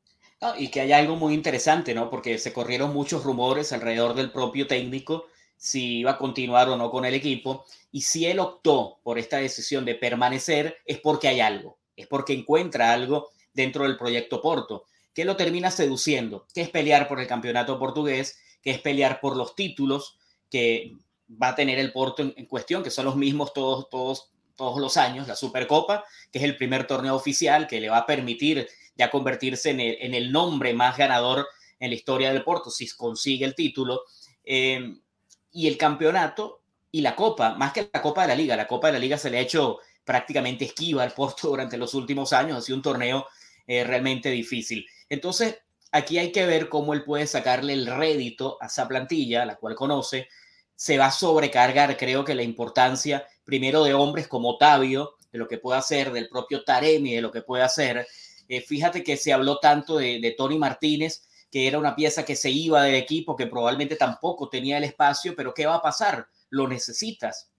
y 0.57 0.69
que 0.69 0.81
hay 0.81 0.93
algo 0.93 1.17
muy 1.17 1.35
interesante, 1.35 1.95
¿no? 1.95 2.11
Porque 2.11 2.39
se 2.39 2.53
corrieron 2.53 2.93
muchos 2.93 3.25
rumores 3.25 3.73
alrededor 3.73 4.15
del 4.15 4.31
propio 4.31 4.67
técnico 4.67 5.27
si 5.57 5.99
iba 5.99 6.13
a 6.13 6.19
continuar 6.19 6.69
o 6.69 6.77
no 6.77 6.91
con 6.91 7.05
el 7.05 7.15
equipo. 7.15 7.65
Y 7.91 8.03
si 8.03 8.27
él 8.27 8.39
optó 8.39 9.01
por 9.03 9.19
esta 9.19 9.39
decisión 9.39 9.85
de 9.85 9.95
permanecer, 9.95 10.79
es 10.85 10.99
porque 10.99 11.29
hay 11.29 11.41
algo, 11.41 11.79
es 11.97 12.07
porque 12.07 12.33
encuentra 12.35 12.93
algo 12.93 13.31
dentro 13.53 13.85
del 13.85 13.97
proyecto 13.97 14.41
Porto, 14.41 14.85
que 15.15 15.25
lo 15.25 15.37
termina 15.37 15.71
seduciendo, 15.71 16.47
que 16.55 16.61
es 16.61 16.71
pelear 16.71 17.09
por 17.09 17.21
el 17.21 17.27
campeonato 17.27 17.79
portugués, 17.79 18.39
que 18.63 18.71
es 18.71 18.81
pelear 18.81 19.21
por 19.21 19.37
los 19.37 19.55
títulos 19.55 20.19
que 20.51 20.97
va 21.31 21.49
a 21.49 21.55
tener 21.55 21.79
el 21.79 21.93
Porto 21.93 22.23
en, 22.23 22.47
cuestión, 22.47 22.83
que 22.83 22.91
son 22.91 23.05
los 23.05 23.17
mismos 23.17 23.53
todos, 23.53 23.89
todos, 23.91 24.31
todos 24.57 24.81
los 24.81 24.97
años, 24.97 25.29
la 25.29 25.37
Supercopa, 25.37 26.05
que 26.33 26.39
es 26.39 26.45
el 26.45 26.57
primer 26.57 26.87
torneo 26.87 27.15
oficial 27.15 27.67
que 27.67 27.81
le 27.81 27.91
va 27.91 27.99
a 27.99 28.07
permitir 28.07 28.69
ya 28.97 29.11
convertirse 29.11 29.71
en 29.71 30.15
el, 30.15 30.33
nombre 30.33 30.75
más 30.75 30.97
ganador 30.97 31.47
en 31.79 31.91
la 31.91 31.97
historia 31.97 32.33
del 32.33 32.43
Porto, 32.43 32.71
si 32.71 32.89
consigue 32.91 33.45
el 33.45 33.55
título. 33.55 34.03
Eh, 34.45 34.95
y 35.53 35.69
el 35.69 35.77
campeonato 35.77 36.58
y 36.91 37.01
la 37.01 37.15
Copa, 37.15 37.55
más 37.55 37.73
que 37.73 37.91
la 37.93 38.03
Copa 38.03 38.23
de 38.23 38.29
la 38.29 38.35
Liga. 38.35 38.57
La 38.57 38.67
Copa 38.67 38.89
de 38.89 38.95
la 38.95 38.99
Liga 38.99 39.19
se 39.19 39.31
le 39.31 39.39
ha 39.39 39.43
hecho 39.43 39.79
prácticamente 40.05 40.65
esquiva 40.65 41.03
al 41.03 41.13
Porto 41.13 41.49
durante 41.51 41.77
los 41.77 41.95
últimos 41.95 42.33
años, 42.33 42.59
ha 42.59 42.63
sido 42.63 42.77
un 42.77 42.83
torneo 42.83 43.27
eh, 43.67 43.85
realmente 43.85 44.31
difícil. 44.31 44.87
Entonces, 45.09 45.59
aquí 45.93 46.19
hay 46.19 46.33
que 46.33 46.47
ver 46.47 46.69
cómo 46.69 46.95
él 46.95 47.05
puede 47.05 47.27
sacarle 47.27 47.75
el 47.75 47.87
rédito 47.87 48.57
a 48.61 48.67
esa 48.67 48.89
plantilla, 48.89 49.45
la 49.45 49.57
cual 49.57 49.75
conoce. 49.75 50.29
Se 50.75 50.97
va 50.97 51.07
a 51.07 51.11
sobrecargar, 51.11 51.97
creo 51.97 52.25
que 52.25 52.35
la 52.35 52.43
importancia 52.43 53.27
primero 53.45 53.85
de 53.85 53.95
hombres 53.95 54.29
como 54.29 54.51
Otavio, 54.51 55.17
de 55.31 55.39
lo 55.39 55.49
que 55.49 55.59
puede 55.59 55.79
hacer, 55.79 56.13
del 56.13 56.29
propio 56.29 56.65
Taremi, 56.65 57.15
de 57.15 57.21
lo 57.21 57.31
que 57.31 57.43
puede 57.43 57.63
hacer. 57.63 58.07
Eh, 58.49 58.63
fíjate 58.63 59.03
que 59.03 59.17
se 59.19 59.33
habló 59.33 59.59
tanto 59.59 59.99
de, 59.99 60.21
de 60.21 60.31
Tony 60.31 60.59
Martínez, 60.59 61.29
que 61.51 61.67
era 61.67 61.79
una 61.79 61.95
pieza 61.95 62.25
que 62.25 62.37
se 62.37 62.51
iba 62.51 62.83
del 62.83 62.95
equipo, 62.95 63.37
que 63.37 63.47
probablemente 63.47 63.97
tampoco 63.97 64.49
tenía 64.49 64.79
el 64.79 64.85
espacio, 64.85 65.35
pero 65.37 65.53
¿qué 65.53 65.67
va 65.67 65.77
a 65.77 65.83
pasar? 65.83 66.29
Lo 66.51 66.69
necesitas. 66.69 67.51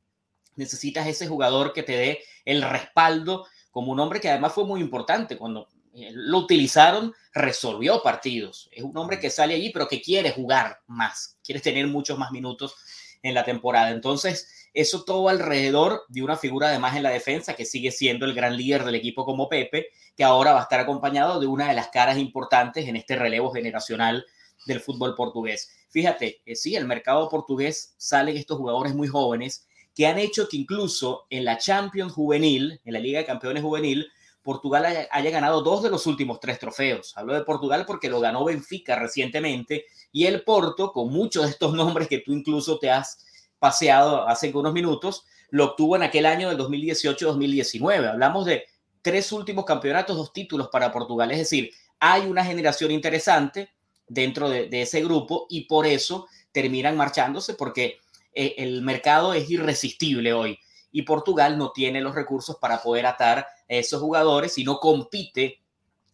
Necesitas 0.55 1.08
ese 1.08 1.27
jugador 1.27 1.74
que 1.74 1.84
te 1.84 1.93
dé 1.93 2.19
el 2.46 2.62
respaldo 2.62 3.46
como 3.72 3.91
un 3.91 4.00
hombre 4.00 4.19
que 4.19 4.29
además 4.29 4.53
fue 4.53 4.65
muy 4.65 4.81
importante 4.81 5.38
cuando 5.38 5.69
eh, 5.93 6.10
lo 6.13 6.39
utilizaron, 6.39 7.13
resolvió 7.34 8.01
partidos. 8.03 8.69
Es 8.72 8.84
un 8.84 8.98
hombre 8.98 9.19
que 9.19 9.29
sale 9.29 9.55
allí, 9.55 9.72
pero 9.72 9.88
que 9.88 10.01
quiere 10.01 10.31
jugar 10.31 10.81
más, 10.88 11.38
quiere 11.43 11.62
tener 11.62 11.88
muchos 11.88 12.17
más 12.17 12.31
minutos 12.31 12.75
en 13.22 13.34
la 13.34 13.43
temporada. 13.43 13.91
Entonces, 13.91 14.69
eso 14.74 15.03
todo 15.03 15.29
alrededor 15.29 16.03
de 16.10 16.22
una 16.22 16.38
figura 16.38 16.69
además 16.69 16.96
en 16.96 17.03
la 17.03 17.10
defensa 17.10 17.55
que 17.55 17.65
sigue 17.65 17.91
siendo 17.91 18.25
el 18.25 18.34
gran 18.34 18.55
líder 18.55 18.86
del 18.86 18.96
equipo 18.96 19.25
como 19.25 19.50
Pepe, 19.50 19.88
que 20.15 20.24
ahora 20.24 20.53
va 20.53 20.60
a 20.60 20.63
estar 20.63 20.79
acompañado 20.79 21.39
de 21.39 21.48
una 21.48 21.69
de 21.69 21.74
las 21.74 21.89
caras 21.89 22.17
importantes 22.17 22.88
en 22.88 22.96
este 22.96 23.15
relevo 23.15 23.51
generacional 23.51 24.25
del 24.66 24.80
fútbol 24.80 25.16
portugués. 25.16 25.72
Fíjate, 25.89 26.42
eh, 26.46 26.56
sí, 26.56 26.75
el 26.75 26.86
mercado 26.86 27.30
portugués 27.30 27.96
salen 27.98 28.38
estos 28.38 28.58
jugadores 28.58 28.94
muy 28.94 29.08
jóvenes 29.08 29.68
que 29.96 30.08
han 30.08 30.18
hecho 30.18 30.48
que 30.48 30.58
incluso 30.58 31.25
en 31.30 31.46
la 31.46 31.58
Champions 31.58 32.13
juvenil, 32.13 32.80
en 32.86 32.94
la 32.94 33.00
Liga 33.00 33.20
de 33.20 33.25
Campeones 33.25 33.63
juvenil, 33.63 34.08
Portugal 34.42 35.08
haya, 35.12 35.30
ganado 35.32 35.62
dos 35.62 35.84
de 35.84 35.89
los 35.89 36.08
últimos 36.08 36.39
tres 36.39 36.60
trofeos. 36.60 37.16
Hablo 37.18 37.34
de 37.34 37.44
Portugal 37.44 37.86
porque 37.86 38.10
lo 38.10 38.20
ganó 38.20 38.46
Benfica 38.46 38.96
recientemente 38.96 39.86
y 40.12 40.25
el 40.25 40.44
Porto, 40.44 40.92
con 40.92 41.12
muchos 41.12 41.44
de 41.44 41.51
estos 41.51 41.74
nombres 41.75 42.08
que 42.08 42.20
tú 42.20 42.34
incluso 42.34 42.80
te 42.80 42.89
has 42.89 43.25
paseado 43.60 44.28
hace 44.28 44.51
unos 44.56 44.74
minutos, 44.74 45.25
lo 45.50 45.66
obtuvo 45.66 45.96
en 45.96 46.04
aquel 46.04 46.25
año 46.25 46.50
del 46.50 46.58
2018-2019. 46.58 48.10
Hablamos 48.10 48.46
de 48.46 48.63
tres 49.01 49.32
últimos 49.32 49.66
campeonatos, 49.66 50.16
dos 50.16 50.32
títulos 50.32 50.70
para 50.70 50.92
Portugal. 50.92 51.32
Es 51.32 51.39
decir, 51.39 51.72
hay 52.00 52.22
una 52.28 52.46
generación 52.46 52.92
interesante 52.92 53.70
dentro 54.10 54.50
de, 54.50 54.68
de 54.68 54.82
ese 54.82 55.01
grupo 55.01 55.48
y 55.50 55.66
por 55.66 55.86
eso 55.88 56.28
terminan 56.51 56.98
marchándose 56.98 57.54
porque 57.54 58.00
eh, 58.34 58.56
el 58.58 58.82
mercado 58.82 59.34
es 59.34 59.50
irresistible 59.50 60.34
hoy 60.34 60.60
y 60.92 61.04
Portugal 61.04 61.58
no 61.58 61.72
tiene 61.72 62.01
los 62.01 62.16
recursos 62.16 62.58
para 62.58 62.82
poder 62.82 63.06
atar 63.06 63.39
a 63.39 63.46
esos 63.68 64.01
jugadores 64.01 64.58
y 64.58 64.63
no 64.63 64.80
compite 64.80 65.60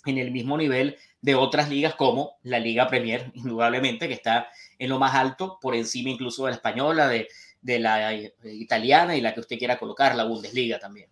en 0.05 0.17
el 0.17 0.31
mismo 0.31 0.57
nivel 0.57 0.97
de 1.21 1.35
otras 1.35 1.69
ligas 1.69 1.95
como 1.95 2.37
la 2.43 2.59
Liga 2.59 2.87
Premier, 2.87 3.31
indudablemente, 3.35 4.07
que 4.07 4.13
está 4.13 4.47
en 4.77 4.89
lo 4.89 4.99
más 4.99 5.15
alto, 5.15 5.57
por 5.61 5.75
encima 5.75 6.09
incluso 6.09 6.45
de 6.45 6.51
la 6.51 6.55
española, 6.55 7.07
de, 7.07 7.27
la 7.79 8.13
eh, 8.13 8.35
italiana 8.43 9.15
y 9.15 9.21
la 9.21 9.33
que 9.33 9.39
usted 9.39 9.57
quiera 9.57 9.79
colocar, 9.79 10.15
la 10.15 10.25
Bundesliga 10.25 10.77
también. 10.77 11.09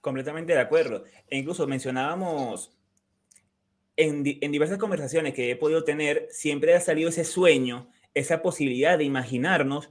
Completamente 0.00 0.54
de 0.54 0.60
acuerdo. 0.60 1.04
E 1.28 1.36
incluso 1.36 1.66
mencionábamos 1.66 2.70
en, 4.02 4.22
diversas 4.22 4.78
conversaciones 4.78 5.34
que 5.34 5.50
he 5.50 5.56
podido 5.56 5.84
tener, 5.84 6.28
siempre 6.30 6.74
ha 6.74 6.80
salido 6.80 7.08
ese 7.08 7.24
sueño, 7.24 7.88
esa 8.14 8.42
posibilidad 8.42 8.98
de 8.98 9.04
imaginarnos 9.04 9.90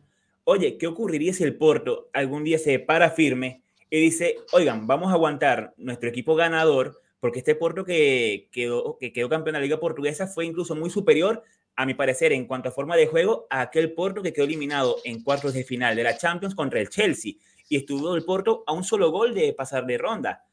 oye, 0.49 0.79
¿qué 0.79 0.87
ocurriría 0.87 1.31
si 1.31 1.43
el 1.43 1.55
Porto 1.55 2.09
algún 2.11 2.43
día 2.43 2.57
se 2.57 2.79
para 2.79 3.11
firme 3.11 3.61
y 3.91 4.01
dice, 4.01 4.37
oigan, 4.51 4.87
vamos 4.87 5.11
a 5.11 5.13
aguantar 5.13 5.75
nuestro 5.77 6.09
equipo 6.09 6.35
ganador, 6.35 6.99
porque 7.19 7.39
este 7.39 7.53
Porto 7.53 7.85
que 7.85 8.49
quedó, 8.51 8.97
que 8.99 9.13
quedó 9.13 9.29
campeón 9.29 9.53
de 9.53 9.59
la 9.59 9.63
Liga 9.63 9.79
Portuguesa 9.79 10.25
fue 10.25 10.45
incluso 10.45 10.75
muy 10.75 10.89
superior, 10.89 11.43
a 11.75 11.85
mi 11.85 11.93
parecer, 11.93 12.33
en 12.33 12.45
cuanto 12.45 12.69
a 12.69 12.71
forma 12.71 12.95
de 12.95 13.05
juego, 13.05 13.45
a 13.51 13.61
aquel 13.61 13.93
Porto 13.93 14.23
que 14.23 14.33
quedó 14.33 14.45
eliminado 14.45 14.97
en 15.05 15.23
cuartos 15.23 15.53
de 15.53 15.63
final 15.63 15.95
de 15.95 16.03
la 16.03 16.17
Champions 16.17 16.55
contra 16.55 16.81
el 16.81 16.89
Chelsea. 16.89 17.33
Y 17.69 17.77
estuvo 17.77 18.15
el 18.15 18.25
Porto 18.25 18.63
a 18.65 18.73
un 18.73 18.83
solo 18.83 19.11
gol 19.11 19.35
de 19.35 19.53
pasar 19.53 19.85
de 19.85 19.97
ronda. 19.97 20.43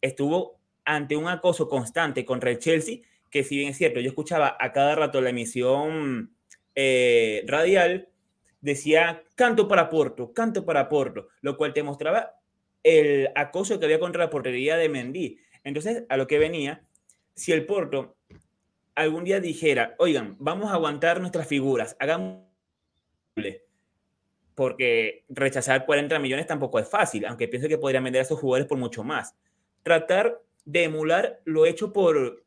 Estuvo 0.00 0.60
ante 0.84 1.16
un 1.16 1.28
acoso 1.28 1.68
constante 1.68 2.24
contra 2.24 2.50
el 2.50 2.58
Chelsea, 2.58 2.98
que 3.30 3.44
si 3.44 3.56
bien 3.56 3.70
es 3.70 3.78
cierto, 3.78 4.00
yo 4.00 4.08
escuchaba 4.08 4.56
a 4.58 4.72
cada 4.72 4.94
rato 4.94 5.20
la 5.20 5.30
emisión 5.30 6.34
eh, 6.74 7.44
radial, 7.46 8.08
decía 8.60 9.22
canto 9.34 9.68
para 9.68 9.88
Porto, 9.88 10.32
canto 10.32 10.64
para 10.64 10.88
Porto, 10.88 11.28
lo 11.40 11.56
cual 11.56 11.72
te 11.72 11.82
mostraba 11.82 12.34
el 12.82 13.30
acoso 13.34 13.78
que 13.78 13.86
había 13.86 14.00
contra 14.00 14.24
la 14.24 14.30
portería 14.30 14.76
de 14.76 14.88
Mendy. 14.88 15.38
Entonces, 15.64 16.04
a 16.08 16.16
lo 16.16 16.26
que 16.26 16.38
venía, 16.38 16.84
si 17.34 17.52
el 17.52 17.64
Porto 17.66 18.16
algún 18.94 19.24
día 19.24 19.40
dijera, 19.40 19.94
oigan, 19.98 20.36
vamos 20.38 20.70
a 20.70 20.74
aguantar 20.74 21.20
nuestras 21.20 21.46
figuras, 21.46 21.96
hagamos 21.98 22.42
porque 24.54 25.24
rechazar 25.28 25.86
40 25.86 26.18
millones 26.18 26.46
tampoco 26.46 26.78
es 26.78 26.88
fácil, 26.88 27.24
aunque 27.24 27.48
pienso 27.48 27.68
que 27.68 27.78
podrían 27.78 28.04
vender 28.04 28.20
a 28.20 28.24
esos 28.24 28.38
jugadores 28.38 28.68
por 28.68 28.78
mucho 28.78 29.02
más. 29.02 29.34
Tratar 29.82 30.40
de 30.64 30.84
emular 30.84 31.40
lo 31.44 31.66
hecho 31.66 31.92
por 31.92 32.44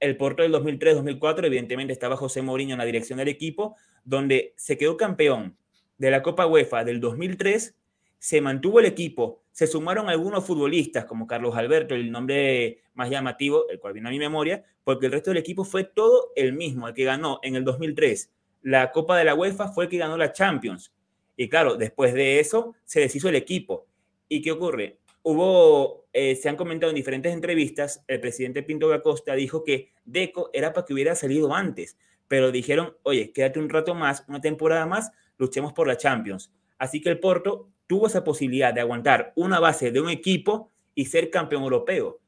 el 0.00 0.16
Porto 0.16 0.42
del 0.42 0.52
2003-2004, 0.54 1.44
evidentemente 1.46 1.92
estaba 1.92 2.16
José 2.16 2.42
Mourinho 2.42 2.74
en 2.74 2.78
la 2.78 2.84
dirección 2.84 3.18
del 3.18 3.28
equipo, 3.28 3.76
donde 4.04 4.54
se 4.56 4.78
quedó 4.78 4.96
campeón 4.96 5.56
de 5.98 6.10
la 6.10 6.22
Copa 6.22 6.46
UEFA 6.46 6.84
del 6.84 7.00
2003, 7.00 7.76
se 8.18 8.40
mantuvo 8.40 8.80
el 8.80 8.86
equipo, 8.86 9.42
se 9.52 9.66
sumaron 9.66 10.08
algunos 10.08 10.44
futbolistas 10.44 11.04
como 11.04 11.26
Carlos 11.26 11.56
Alberto, 11.56 11.94
el 11.94 12.10
nombre 12.10 12.82
más 12.94 13.10
llamativo, 13.10 13.68
el 13.68 13.78
cual 13.78 13.92
viene 13.92 14.08
a 14.08 14.12
mi 14.12 14.18
memoria, 14.18 14.64
porque 14.84 15.06
el 15.06 15.12
resto 15.12 15.30
del 15.30 15.38
equipo 15.38 15.64
fue 15.64 15.84
todo 15.84 16.32
el 16.36 16.54
mismo, 16.54 16.88
el 16.88 16.94
que 16.94 17.04
ganó 17.04 17.40
en 17.42 17.56
el 17.56 17.64
2003 17.64 18.30
la 18.62 18.92
Copa 18.92 19.16
de 19.16 19.24
la 19.24 19.34
UEFA 19.34 19.68
fue 19.68 19.84
el 19.84 19.90
que 19.90 19.98
ganó 19.98 20.16
la 20.16 20.32
Champions. 20.32 20.92
Y 21.36 21.48
claro, 21.48 21.76
después 21.76 22.12
de 22.12 22.40
eso 22.40 22.74
se 22.84 23.00
deshizo 23.00 23.28
el 23.28 23.36
equipo. 23.36 23.86
¿Y 24.28 24.42
qué 24.42 24.52
ocurre? 24.52 24.98
Hubo, 25.22 25.99
eh, 26.12 26.34
se 26.36 26.48
han 26.48 26.56
comentado 26.56 26.90
en 26.90 26.96
diferentes 26.96 27.32
entrevistas, 27.32 28.04
el 28.08 28.20
presidente 28.20 28.62
Pinto 28.62 28.88
da 28.88 29.02
Costa 29.02 29.34
dijo 29.34 29.62
que 29.62 29.92
Deco 30.04 30.50
era 30.52 30.72
para 30.72 30.84
que 30.84 30.92
hubiera 30.92 31.14
salido 31.14 31.54
antes, 31.54 31.96
pero 32.26 32.50
dijeron, 32.50 32.96
oye, 33.02 33.32
quédate 33.32 33.60
un 33.60 33.68
rato 33.68 33.94
más, 33.94 34.24
una 34.28 34.40
temporada 34.40 34.86
más, 34.86 35.12
luchemos 35.38 35.72
por 35.72 35.86
la 35.86 35.96
Champions. 35.96 36.52
Así 36.78 37.00
que 37.00 37.10
el 37.10 37.20
Porto 37.20 37.68
tuvo 37.86 38.06
esa 38.06 38.24
posibilidad 38.24 38.74
de 38.74 38.80
aguantar 38.80 39.32
una 39.36 39.60
base 39.60 39.92
de 39.92 40.00
un 40.00 40.10
equipo 40.10 40.70
y 40.94 41.06
ser 41.06 41.30
campeón 41.30 41.62
europeo. 41.62 42.20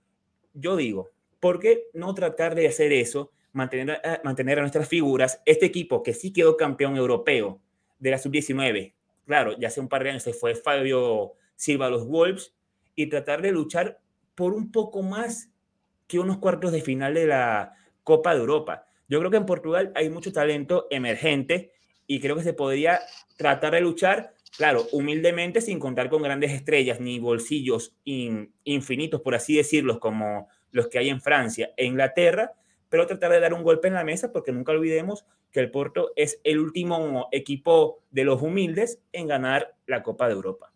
Yo 0.54 0.76
digo, 0.76 1.10
¿por 1.40 1.58
qué 1.58 1.88
no 1.92 2.14
tratar 2.14 2.54
de 2.54 2.68
hacer 2.68 2.92
eso, 2.92 3.32
mantener, 3.52 4.00
a, 4.04 4.20
mantener 4.22 4.58
a 4.58 4.62
nuestras 4.62 4.88
figuras, 4.88 5.42
este 5.44 5.66
equipo 5.66 6.02
que 6.02 6.14
sí 6.14 6.32
quedó 6.32 6.56
campeón 6.56 6.96
europeo 6.96 7.60
de 7.98 8.10
la 8.10 8.18
sub-19? 8.18 8.94
Claro, 9.26 9.58
ya 9.58 9.68
hace 9.68 9.80
un 9.80 9.88
par 9.88 10.04
de 10.04 10.10
años 10.10 10.22
se 10.22 10.32
fue 10.32 10.54
Fabio 10.54 11.32
Silva 11.56 11.86
a 11.86 11.90
los 11.90 12.06
Wolves 12.06 12.54
y 12.94 13.06
tratar 13.06 13.42
de 13.42 13.52
luchar 13.52 14.00
por 14.34 14.52
un 14.52 14.70
poco 14.70 15.02
más 15.02 15.50
que 16.06 16.18
unos 16.18 16.38
cuartos 16.38 16.72
de 16.72 16.82
final 16.82 17.14
de 17.14 17.26
la 17.26 17.74
Copa 18.04 18.34
de 18.34 18.40
Europa. 18.40 18.86
Yo 19.08 19.18
creo 19.18 19.30
que 19.30 19.36
en 19.36 19.46
Portugal 19.46 19.92
hay 19.94 20.10
mucho 20.10 20.32
talento 20.32 20.86
emergente 20.90 21.72
y 22.06 22.20
creo 22.20 22.36
que 22.36 22.42
se 22.42 22.52
podría 22.52 23.00
tratar 23.36 23.74
de 23.74 23.80
luchar, 23.80 24.34
claro, 24.56 24.86
humildemente, 24.92 25.60
sin 25.60 25.78
contar 25.78 26.08
con 26.10 26.22
grandes 26.22 26.52
estrellas 26.52 27.00
ni 27.00 27.18
bolsillos 27.18 27.94
infinitos, 28.04 29.20
por 29.20 29.34
así 29.34 29.56
decirlo, 29.56 30.00
como 30.00 30.48
los 30.70 30.88
que 30.88 30.98
hay 30.98 31.10
en 31.10 31.20
Francia 31.20 31.72
e 31.76 31.84
Inglaterra, 31.84 32.52
pero 32.88 33.06
tratar 33.06 33.32
de 33.32 33.40
dar 33.40 33.54
un 33.54 33.62
golpe 33.62 33.88
en 33.88 33.94
la 33.94 34.04
mesa 34.04 34.32
porque 34.32 34.52
nunca 34.52 34.72
olvidemos 34.72 35.24
que 35.50 35.60
el 35.60 35.70
Porto 35.70 36.12
es 36.16 36.40
el 36.44 36.58
último 36.58 37.28
equipo 37.30 38.00
de 38.10 38.24
los 38.24 38.42
humildes 38.42 39.00
en 39.12 39.28
ganar 39.28 39.74
la 39.86 40.02
Copa 40.02 40.26
de 40.26 40.34
Europa. 40.34 40.71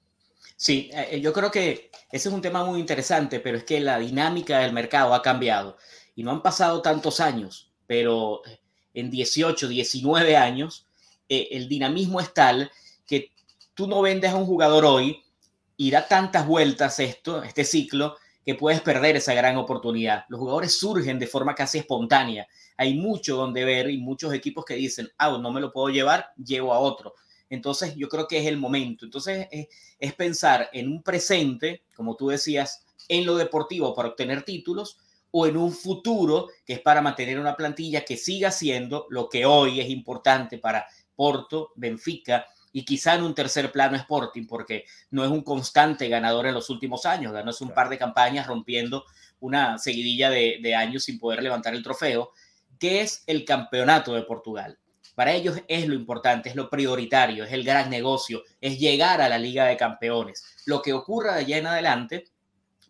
Sí, 0.56 0.90
eh, 0.92 1.20
yo 1.20 1.32
creo 1.32 1.50
que 1.50 1.90
ese 2.10 2.28
es 2.28 2.34
un 2.34 2.40
tema 2.40 2.64
muy 2.64 2.80
interesante, 2.80 3.40
pero 3.40 3.58
es 3.58 3.64
que 3.64 3.80
la 3.80 3.98
dinámica 3.98 4.60
del 4.60 4.72
mercado 4.72 5.12
ha 5.14 5.22
cambiado 5.22 5.76
y 6.14 6.22
no 6.22 6.30
han 6.30 6.42
pasado 6.42 6.80
tantos 6.82 7.20
años 7.20 7.66
pero 7.86 8.42
en 8.94 9.10
18, 9.10 9.68
19 9.68 10.36
años, 10.36 10.86
eh, 11.28 11.48
el 11.52 11.68
dinamismo 11.68 12.20
es 12.20 12.32
tal 12.34 12.70
que 13.06 13.32
tú 13.74 13.86
no 13.86 14.02
vendes 14.02 14.30
a 14.32 14.36
un 14.36 14.46
jugador 14.46 14.84
hoy 14.84 15.22
y 15.76 15.90
da 15.90 16.06
tantas 16.06 16.46
vueltas 16.46 16.98
esto, 17.00 17.42
este 17.42 17.64
ciclo, 17.64 18.16
que 18.44 18.54
puedes 18.54 18.80
perder 18.80 19.16
esa 19.16 19.34
gran 19.34 19.56
oportunidad. 19.56 20.24
Los 20.28 20.38
jugadores 20.38 20.78
surgen 20.78 21.18
de 21.18 21.26
forma 21.26 21.54
casi 21.54 21.78
espontánea. 21.78 22.46
Hay 22.76 22.94
mucho 22.94 23.36
donde 23.36 23.64
ver 23.64 23.90
y 23.90 23.98
muchos 23.98 24.32
equipos 24.32 24.64
que 24.64 24.74
dicen, 24.74 25.08
ah, 25.18 25.36
no 25.38 25.50
me 25.50 25.60
lo 25.60 25.72
puedo 25.72 25.88
llevar, 25.88 26.30
llevo 26.36 26.72
a 26.72 26.78
otro. 26.78 27.14
Entonces 27.48 27.94
yo 27.96 28.08
creo 28.08 28.26
que 28.26 28.38
es 28.38 28.46
el 28.46 28.56
momento. 28.56 29.04
Entonces 29.04 29.48
es, 29.50 29.68
es 29.98 30.14
pensar 30.14 30.68
en 30.72 30.88
un 30.88 31.02
presente, 31.02 31.84
como 31.94 32.16
tú 32.16 32.28
decías, 32.28 32.84
en 33.08 33.26
lo 33.26 33.36
deportivo 33.36 33.94
para 33.94 34.08
obtener 34.08 34.42
títulos, 34.42 34.98
o 35.30 35.46
en 35.46 35.56
un 35.56 35.72
futuro 35.72 36.48
que 36.64 36.74
es 36.74 36.80
para 36.80 37.02
mantener 37.02 37.38
una 37.38 37.56
plantilla 37.56 38.04
que 38.04 38.16
siga 38.16 38.50
siendo 38.50 39.06
lo 39.10 39.28
que 39.28 39.44
hoy 39.44 39.80
es 39.80 39.90
importante 39.90 40.58
para 40.58 40.86
Porto, 41.14 41.72
Benfica 41.76 42.46
y 42.72 42.84
quizá 42.84 43.14
en 43.14 43.22
un 43.22 43.34
tercer 43.34 43.72
plano 43.72 43.96
Sporting, 43.96 44.46
porque 44.46 44.84
no 45.10 45.24
es 45.24 45.30
un 45.30 45.42
constante 45.42 46.08
ganador 46.08 46.46
en 46.46 46.54
los 46.54 46.70
últimos 46.70 47.06
años, 47.06 47.32
ganó 47.32 47.50
un 47.60 47.74
par 47.74 47.88
de 47.88 47.98
campañas 47.98 48.46
rompiendo 48.46 49.04
una 49.40 49.78
seguidilla 49.78 50.30
de, 50.30 50.58
de 50.62 50.74
años 50.74 51.04
sin 51.04 51.18
poder 51.18 51.42
levantar 51.42 51.74
el 51.74 51.82
trofeo, 51.82 52.32
que 52.78 53.00
es 53.00 53.22
el 53.26 53.44
campeonato 53.44 54.14
de 54.14 54.22
Portugal. 54.22 54.78
Para 55.16 55.32
ellos 55.32 55.58
es 55.66 55.88
lo 55.88 55.94
importante, 55.94 56.50
es 56.50 56.56
lo 56.56 56.68
prioritario, 56.68 57.44
es 57.44 57.52
el 57.52 57.64
gran 57.64 57.88
negocio, 57.88 58.42
es 58.60 58.78
llegar 58.78 59.22
a 59.22 59.30
la 59.30 59.38
Liga 59.38 59.64
de 59.64 59.78
Campeones. 59.78 60.44
Lo 60.66 60.82
que 60.82 60.92
ocurra 60.92 61.32
de 61.32 61.40
allá 61.40 61.56
en 61.56 61.66
adelante, 61.66 62.24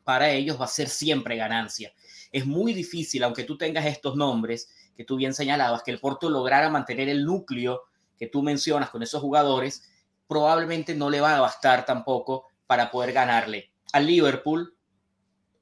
para 0.02 0.30
ellos 0.30 0.61
va 0.61 0.64
a 0.64 0.68
ser 0.68 0.88
siempre 0.88 1.37
ganancia. 1.37 1.95
Es 2.33 2.45
muy 2.45 2.75
difícil, 2.75 3.23
aunque 3.23 3.45
tú 3.45 3.56
tengas 3.56 3.87
estos 3.87 4.16
nombres 4.16 4.68
que 4.97 5.04
tú 5.04 5.14
bien 5.14 5.35
señalabas, 5.35 5.85
que 5.85 5.92
el 5.92 6.00
Porto 6.00 6.28
lograra 6.28 6.68
mantener 6.68 7.09
el 7.09 7.25
núcleo 7.25 7.83
que 8.18 8.26
tú 8.26 8.42
mencionas 8.42 8.90
con 8.90 9.04
esos 9.04 9.21
jugadores, 9.21 9.88
probablemente 10.26 10.97
no 10.97 11.09
le 11.11 11.21
va 11.21 11.37
a 11.37 11.40
bastar 11.40 11.87
tampoco 11.87 12.47
para 12.66 12.90
poder 12.90 13.12
ganarle 13.12 13.71
al 13.92 14.04
Liverpool 14.04 14.75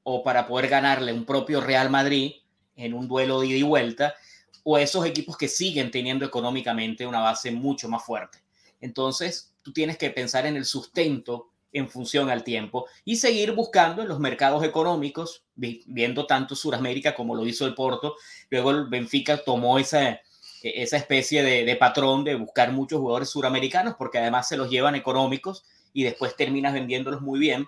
o 0.02 0.22
para 0.22 0.46
poder 0.46 0.68
ganarle 0.68 1.12
un 1.12 1.26
propio 1.26 1.60
Real 1.60 1.90
Madrid 1.90 2.32
en 2.74 2.94
un 2.94 3.06
duelo 3.06 3.40
de 3.40 3.48
ida 3.48 3.58
y 3.58 3.62
vuelta, 3.62 4.14
o 4.62 4.78
esos 4.78 5.04
equipos 5.06 5.36
que 5.36 5.48
siguen 5.48 5.90
teniendo 5.90 6.24
económicamente 6.24 7.06
una 7.06 7.20
base 7.20 7.50
mucho 7.50 7.88
más 7.88 8.04
fuerte. 8.04 8.38
Entonces, 8.80 9.54
tú 9.62 9.72
tienes 9.72 9.98
que 9.98 10.10
pensar 10.10 10.46
en 10.46 10.56
el 10.56 10.64
sustento 10.64 11.50
en 11.72 11.88
función 11.88 12.30
al 12.30 12.44
tiempo 12.44 12.86
y 13.04 13.16
seguir 13.16 13.52
buscando 13.52 14.02
en 14.02 14.08
los 14.08 14.20
mercados 14.20 14.62
económicos, 14.62 15.44
viendo 15.56 16.26
tanto 16.26 16.54
Sudamérica 16.54 17.14
como 17.14 17.34
lo 17.34 17.44
hizo 17.46 17.66
el 17.66 17.74
Porto. 17.74 18.14
Luego 18.48 18.70
el 18.70 18.86
Benfica 18.86 19.42
tomó 19.42 19.78
esa, 19.78 20.20
esa 20.62 20.96
especie 20.96 21.42
de, 21.42 21.64
de 21.64 21.76
patrón 21.76 22.22
de 22.22 22.36
buscar 22.36 22.72
muchos 22.72 23.00
jugadores 23.00 23.30
suramericanos 23.30 23.96
porque 23.98 24.18
además 24.18 24.48
se 24.48 24.56
los 24.56 24.70
llevan 24.70 24.94
económicos 24.94 25.64
y 25.92 26.04
después 26.04 26.36
terminas 26.36 26.74
vendiéndolos 26.74 27.20
muy 27.20 27.40
bien 27.40 27.66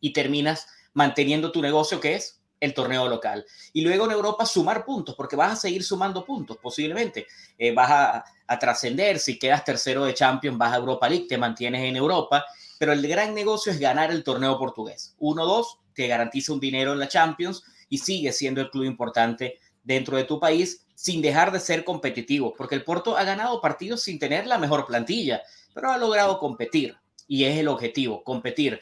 y 0.00 0.12
terminas 0.12 0.66
manteniendo 0.94 1.52
tu 1.52 1.60
negocio 1.60 2.00
que 2.00 2.14
es 2.14 2.39
el 2.60 2.74
torneo 2.74 3.08
local. 3.08 3.44
Y 3.72 3.80
luego 3.80 4.04
en 4.04 4.12
Europa 4.12 4.46
sumar 4.46 4.84
puntos, 4.84 5.14
porque 5.14 5.34
vas 5.34 5.52
a 5.52 5.56
seguir 5.56 5.82
sumando 5.82 6.24
puntos 6.24 6.58
posiblemente. 6.58 7.26
Eh, 7.58 7.72
vas 7.72 7.90
a, 7.90 8.24
a 8.46 8.58
trascender, 8.58 9.18
si 9.18 9.38
quedas 9.38 9.64
tercero 9.64 10.04
de 10.04 10.14
Champions, 10.14 10.58
vas 10.58 10.72
a 10.72 10.76
Europa 10.76 11.08
League, 11.08 11.26
te 11.28 11.38
mantienes 11.38 11.82
en 11.82 11.96
Europa, 11.96 12.44
pero 12.78 12.92
el 12.92 13.06
gran 13.06 13.34
negocio 13.34 13.72
es 13.72 13.78
ganar 13.78 14.10
el 14.10 14.22
torneo 14.22 14.58
portugués. 14.58 15.16
1-2, 15.18 15.78
te 15.94 16.06
garantiza 16.06 16.52
un 16.52 16.60
dinero 16.60 16.92
en 16.92 16.98
la 16.98 17.08
Champions 17.08 17.62
y 17.88 17.98
sigue 17.98 18.32
siendo 18.32 18.60
el 18.60 18.70
club 18.70 18.84
importante 18.84 19.58
dentro 19.82 20.16
de 20.16 20.24
tu 20.24 20.38
país 20.38 20.86
sin 20.94 21.22
dejar 21.22 21.50
de 21.50 21.60
ser 21.60 21.84
competitivo, 21.84 22.54
porque 22.56 22.74
el 22.74 22.84
Porto 22.84 23.16
ha 23.16 23.24
ganado 23.24 23.60
partidos 23.60 24.02
sin 24.02 24.18
tener 24.18 24.46
la 24.46 24.58
mejor 24.58 24.86
plantilla, 24.86 25.42
pero 25.72 25.90
ha 25.90 25.98
logrado 25.98 26.38
competir 26.38 26.96
y 27.26 27.44
es 27.44 27.58
el 27.58 27.68
objetivo, 27.68 28.22
competir 28.22 28.80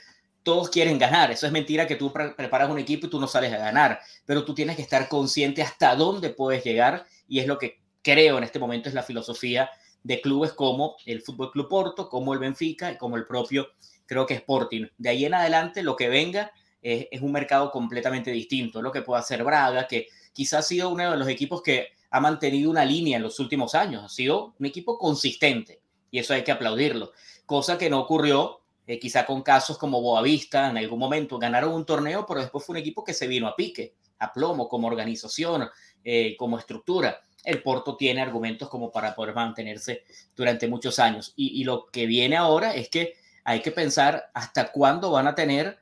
todos 0.49 0.71
quieren 0.71 0.99
ganar. 0.99 1.31
Eso 1.31 1.45
es 1.45 1.53
mentira 1.53 1.87
que 1.87 1.97
tú 1.97 2.11
preparas 2.11 2.71
un 2.71 2.79
equipo 2.79 3.07
y 3.07 3.11
tú 3.11 3.21
no 3.21 3.27
sales 3.27 3.53
a 3.53 3.59
ganar, 3.59 4.01
pero 4.25 4.47
tú 4.47 4.55
tienes 4.55 4.77
que 4.77 4.83
estar 4.83 5.07
consciente 5.07 5.61
hasta 5.61 5.95
dónde 5.95 6.31
puedes 6.31 6.65
llegar 6.65 7.05
y 7.29 7.41
es 7.41 7.47
lo 7.47 7.59
que 7.59 7.83
creo 8.01 8.39
en 8.39 8.45
este 8.45 8.59
momento 8.59 8.89
es 8.89 8.95
la 8.95 9.03
filosofía 9.03 9.69
de 10.03 10.23
clubes 10.23 10.55
como 10.55 10.97
el 11.05 11.21
Fútbol 11.21 11.51
Club 11.51 11.69
Porto, 11.69 12.09
como 12.09 12.33
el 12.33 12.39
Benfica 12.39 12.91
y 12.91 12.97
como 12.97 13.19
el 13.19 13.27
propio, 13.27 13.69
creo 14.07 14.25
que 14.25 14.33
Sporting. 14.33 14.87
De 14.97 15.11
ahí 15.11 15.27
en 15.27 15.35
adelante 15.35 15.83
lo 15.83 15.97
que 15.97 16.09
venga 16.09 16.51
es, 16.81 17.21
un 17.21 17.33
mercado 17.33 17.71
completamente 17.71 18.31
distinto. 18.31 18.81
Lo 18.81 18.91
que 18.91 19.03
puede 19.03 19.21
hacer 19.21 19.45
Braga, 19.45 19.87
que 19.87 20.07
quizás 20.33 20.61
ha 20.61 20.67
sido 20.67 20.89
uno 20.89 21.11
de 21.11 21.17
los 21.19 21.29
equipos 21.29 21.61
que 21.61 21.89
ha 22.09 22.21
mantenido 22.21 22.71
una 22.71 22.87
línea 22.87 23.19
en 23.19 23.23
los 23.23 23.39
últimos 23.39 23.75
años, 23.75 24.03
ha 24.03 24.09
sido 24.09 24.55
un 24.59 24.65
equipo 24.65 24.97
consistente 24.97 25.83
y 26.11 26.21
eso 26.21 26.33
hay 26.33 26.43
que 26.43 26.53
aplaudirlo, 26.53 27.13
cosa 27.45 27.77
que 27.77 27.91
no 27.91 28.01
ocurrió 28.01 28.58
eh, 28.89 28.99
quizá 28.99 29.27
con 29.27 29.43
casos 29.43 29.77
como 29.77 30.01
Boavista 30.01 30.71
en 30.71 30.79
algún 30.79 30.99
momento 30.99 31.39
ganaron 31.39 31.75
un 31.75 31.85
torneo, 31.85 32.25
pero 32.27 32.41
después 32.41 32.65
fue 32.65 32.73
un 32.73 32.79
equipo 32.79 33.05
que 33.05 33.13
se 33.13 33.27
vino 33.27 33.47
a 33.47 33.55
pique, 33.55 33.97
a 34.19 34.33
plomo, 34.33 34.67
como 34.67 34.89
organización, 34.89 35.69
eh, 36.03 36.35
como 36.39 36.59
estructura. 36.59 37.21
El 37.45 37.63
Porto 37.63 37.99
tiene 37.99 38.23
argumentos 38.23 38.71
como 38.71 38.91
para 38.91 39.15
poder 39.15 39.35
mantenerse 39.35 40.05
durante 40.35 40.67
muchos 40.69 40.99
años. 40.99 41.35
Y, 41.37 41.65
lo 41.65 41.85
que 41.89 42.07
viene 42.07 42.39
ahora 42.39 42.75
es 42.75 42.89
que 42.89 43.13
hay 43.45 43.61
que 43.61 43.73
pensar 43.73 44.31
hasta 44.33 44.73
cuándo 44.73 45.11
van 45.11 45.27
a 45.27 45.35
tener 45.35 45.79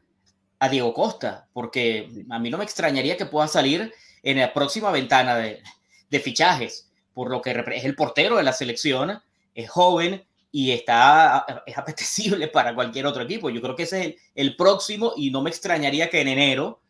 a 0.58 0.68
Diego 0.68 0.92
Costa, 0.92 1.48
porque 1.52 2.10
a 2.28 2.40
mí 2.40 2.50
no 2.50 2.58
me 2.58 2.64
extrañaría 2.64 3.16
que 3.16 3.26
pueda 3.26 3.46
salir 3.46 3.94
en 4.24 4.38
la 4.40 4.52
próxima 4.52 4.90
ventana 4.90 5.36
de, 5.36 5.62
de 6.10 6.18
fichajes, 6.18 6.90
por 7.14 7.30
lo 7.30 7.40
que 7.40 7.52
es 7.72 7.84
el 7.84 7.94
portero 7.94 8.36
de 8.36 8.42
la 8.42 8.52
selección, 8.52 9.22
es 9.54 9.70
joven, 9.70 10.26
y 10.58 10.72
está, 10.72 11.44
es 11.66 11.76
apetecible 11.76 12.48
para 12.54 12.74
cualquier 12.74 13.04
otro 13.04 13.24
equipo. 13.24 13.50
Yo 13.50 13.60
creo 13.60 13.76
que 13.76 13.82
ese 13.82 14.06
es 14.06 14.14
el, 14.34 14.56
próximo 14.56 15.12
y 15.14 15.30
no 15.30 15.42
me 15.42 15.50
extrañaría 15.50 16.08
que 16.08 16.22
en 16.22 16.28
enero 16.28 16.80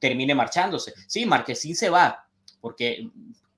termine 0.00 0.34
marchándose. 0.34 0.92
Sí, 1.06 1.24
Marquesín 1.24 1.76
se 1.76 1.88
va, 1.88 2.26
porque 2.60 3.08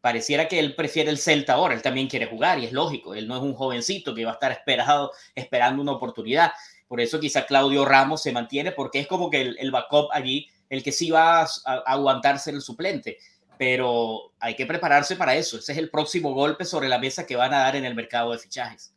pareciera 0.02 0.48
que 0.48 0.58
él 0.58 0.74
prefiere 0.74 1.08
el 1.08 1.16
Celta 1.16 1.54
ahora, 1.54 1.72
él 1.72 1.80
también 1.80 2.08
quiere 2.08 2.26
jugar 2.26 2.58
y 2.58 2.66
es 2.66 2.72
lógico, 2.72 3.14
él 3.14 3.26
no 3.26 3.36
es 3.38 3.42
un 3.42 3.54
jovencito 3.54 4.14
que 4.14 4.26
va 4.26 4.32
a 4.32 4.34
estar 4.34 4.52
esperado, 4.52 5.12
esperando 5.34 5.80
una 5.80 5.92
oportunidad. 5.92 6.52
Por 6.86 7.00
eso 7.00 7.18
quizá 7.18 7.46
Claudio 7.46 7.86
Ramos 7.86 8.22
se 8.22 8.32
mantiene, 8.32 8.72
porque 8.72 9.00
es 9.00 9.06
como 9.06 9.30
que 9.30 9.40
el, 9.40 9.56
el 9.58 9.70
backup 9.70 10.10
allí, 10.12 10.46
el 10.68 10.82
que 10.82 10.92
sí 10.92 11.10
va 11.10 11.40
a, 11.40 11.48
a 11.64 11.74
aguantarse 11.86 12.50
el 12.50 12.60
suplente. 12.60 13.16
Pero 13.56 14.34
hay 14.40 14.56
que 14.56 14.66
prepararse 14.66 15.16
para 15.16 15.34
eso. 15.34 15.56
Ese 15.56 15.72
es 15.72 15.78
el 15.78 15.88
próximo 15.88 16.34
golpe 16.34 16.66
sobre 16.66 16.88
la 16.90 16.98
mesa 16.98 17.24
que 17.24 17.36
van 17.36 17.54
a 17.54 17.60
dar 17.60 17.76
en 17.76 17.86
el 17.86 17.94
mercado 17.94 18.32
de 18.32 18.38
fichajes. 18.38 18.93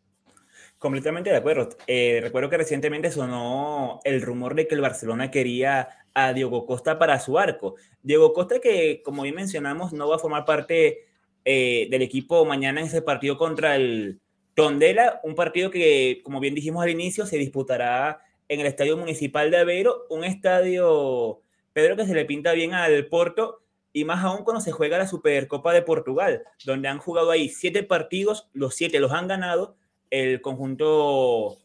Completamente 0.77 1.31
de 1.31 1.37
acuerdo. 1.37 1.69
Eh, 1.87 2.19
recuerdo 2.21 2.49
que 2.49 2.57
recientemente 2.57 3.11
sonó 3.11 3.99
el 4.03 4.21
rumor 4.21 4.53
de 4.53 4.67
que 4.67 4.75
el 4.75 4.81
Barcelona 4.81 5.31
quería 5.31 5.89
a 6.13 6.33
Diego 6.33 6.65
Costa 6.65 6.99
para 6.99 7.19
su 7.19 7.39
arco. 7.39 7.75
Diego 8.03 8.33
Costa 8.33 8.59
que, 8.59 9.01
como 9.03 9.23
bien 9.23 9.35
mencionamos, 9.35 9.91
no 9.93 10.07
va 10.07 10.17
a 10.17 10.19
formar 10.19 10.45
parte 10.45 11.07
eh, 11.45 11.87
del 11.89 12.01
equipo 12.03 12.45
mañana 12.45 12.81
en 12.81 12.87
ese 12.87 13.01
partido 13.01 13.37
contra 13.37 13.75
el 13.75 14.19
Tondela, 14.53 15.19
un 15.23 15.35
partido 15.35 15.71
que, 15.71 16.21
como 16.23 16.39
bien 16.39 16.55
dijimos 16.55 16.83
al 16.83 16.89
inicio, 16.89 17.25
se 17.25 17.37
disputará 17.37 18.21
en 18.47 18.59
el 18.59 18.67
Estadio 18.67 18.97
Municipal 18.97 19.51
de 19.51 19.57
Aveiro, 19.57 20.05
un 20.09 20.23
estadio, 20.23 21.41
Pedro, 21.73 21.95
que 21.95 22.05
se 22.05 22.13
le 22.13 22.25
pinta 22.25 22.53
bien 22.53 22.73
al 22.73 23.05
Porto, 23.07 23.61
y 23.93 24.05
más 24.05 24.23
aún 24.23 24.43
cuando 24.43 24.61
se 24.61 24.71
juega 24.71 24.97
la 24.97 25.07
Supercopa 25.07 25.73
de 25.73 25.81
Portugal, 25.81 26.43
donde 26.65 26.87
han 26.87 26.99
jugado 26.99 27.31
ahí 27.31 27.49
siete 27.49 27.83
partidos, 27.83 28.49
los 28.53 28.75
siete 28.75 28.99
los 28.99 29.11
han 29.11 29.27
ganado, 29.27 29.75
el 30.09 30.41
conjunto 30.41 31.57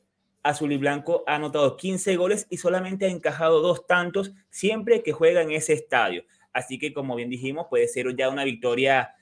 azul 0.42 0.72
y 0.72 0.76
blanco 0.76 1.22
ha 1.26 1.37
anotado 1.37 1.76
15 1.76 2.16
goles 2.16 2.46
y 2.50 2.57
solamente 2.57 3.07
ha 3.07 3.11
encajado 3.11 3.61
dos 3.61 3.87
tantos 3.87 4.33
siempre 4.50 5.02
que 5.02 5.12
juega 5.12 5.42
en 5.42 5.52
ese 5.52 5.72
estadio. 5.72 6.24
Así 6.52 6.78
que, 6.78 6.92
como 6.92 7.16
bien 7.16 7.31
dijimos, 7.31 7.66
puede 7.70 7.88
ser 7.88 8.14
ya 8.16 8.28
una 8.28 8.44
victoria 8.44 9.14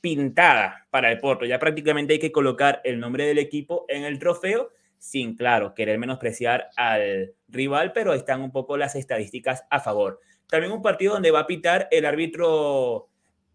pintada 0.00 0.86
para 0.90 1.10
el 1.10 1.18
Porto. 1.18 1.44
Ya 1.44 1.58
prácticamente 1.58 2.14
hay 2.14 2.18
que 2.18 2.32
colocar 2.32 2.80
el 2.84 3.00
nombre 3.00 3.26
del 3.26 3.38
equipo 3.38 3.84
en 3.88 4.04
el 4.04 4.18
trofeo, 4.18 4.70
sin, 4.98 5.36
claro, 5.36 5.74
querer 5.74 5.98
menospreciar 5.98 6.68
al 6.76 7.34
rival, 7.48 7.92
pero 7.92 8.12
están 8.14 8.42
un 8.42 8.52
poco 8.52 8.76
las 8.76 8.94
estadísticas 8.94 9.64
a 9.70 9.80
favor. 9.80 10.20
También 10.46 10.72
un 10.72 10.82
partido 10.82 11.14
donde 11.14 11.30
va 11.30 11.40
a 11.40 11.46
pitar 11.46 11.88
el 11.90 12.04
árbitro 12.04 13.08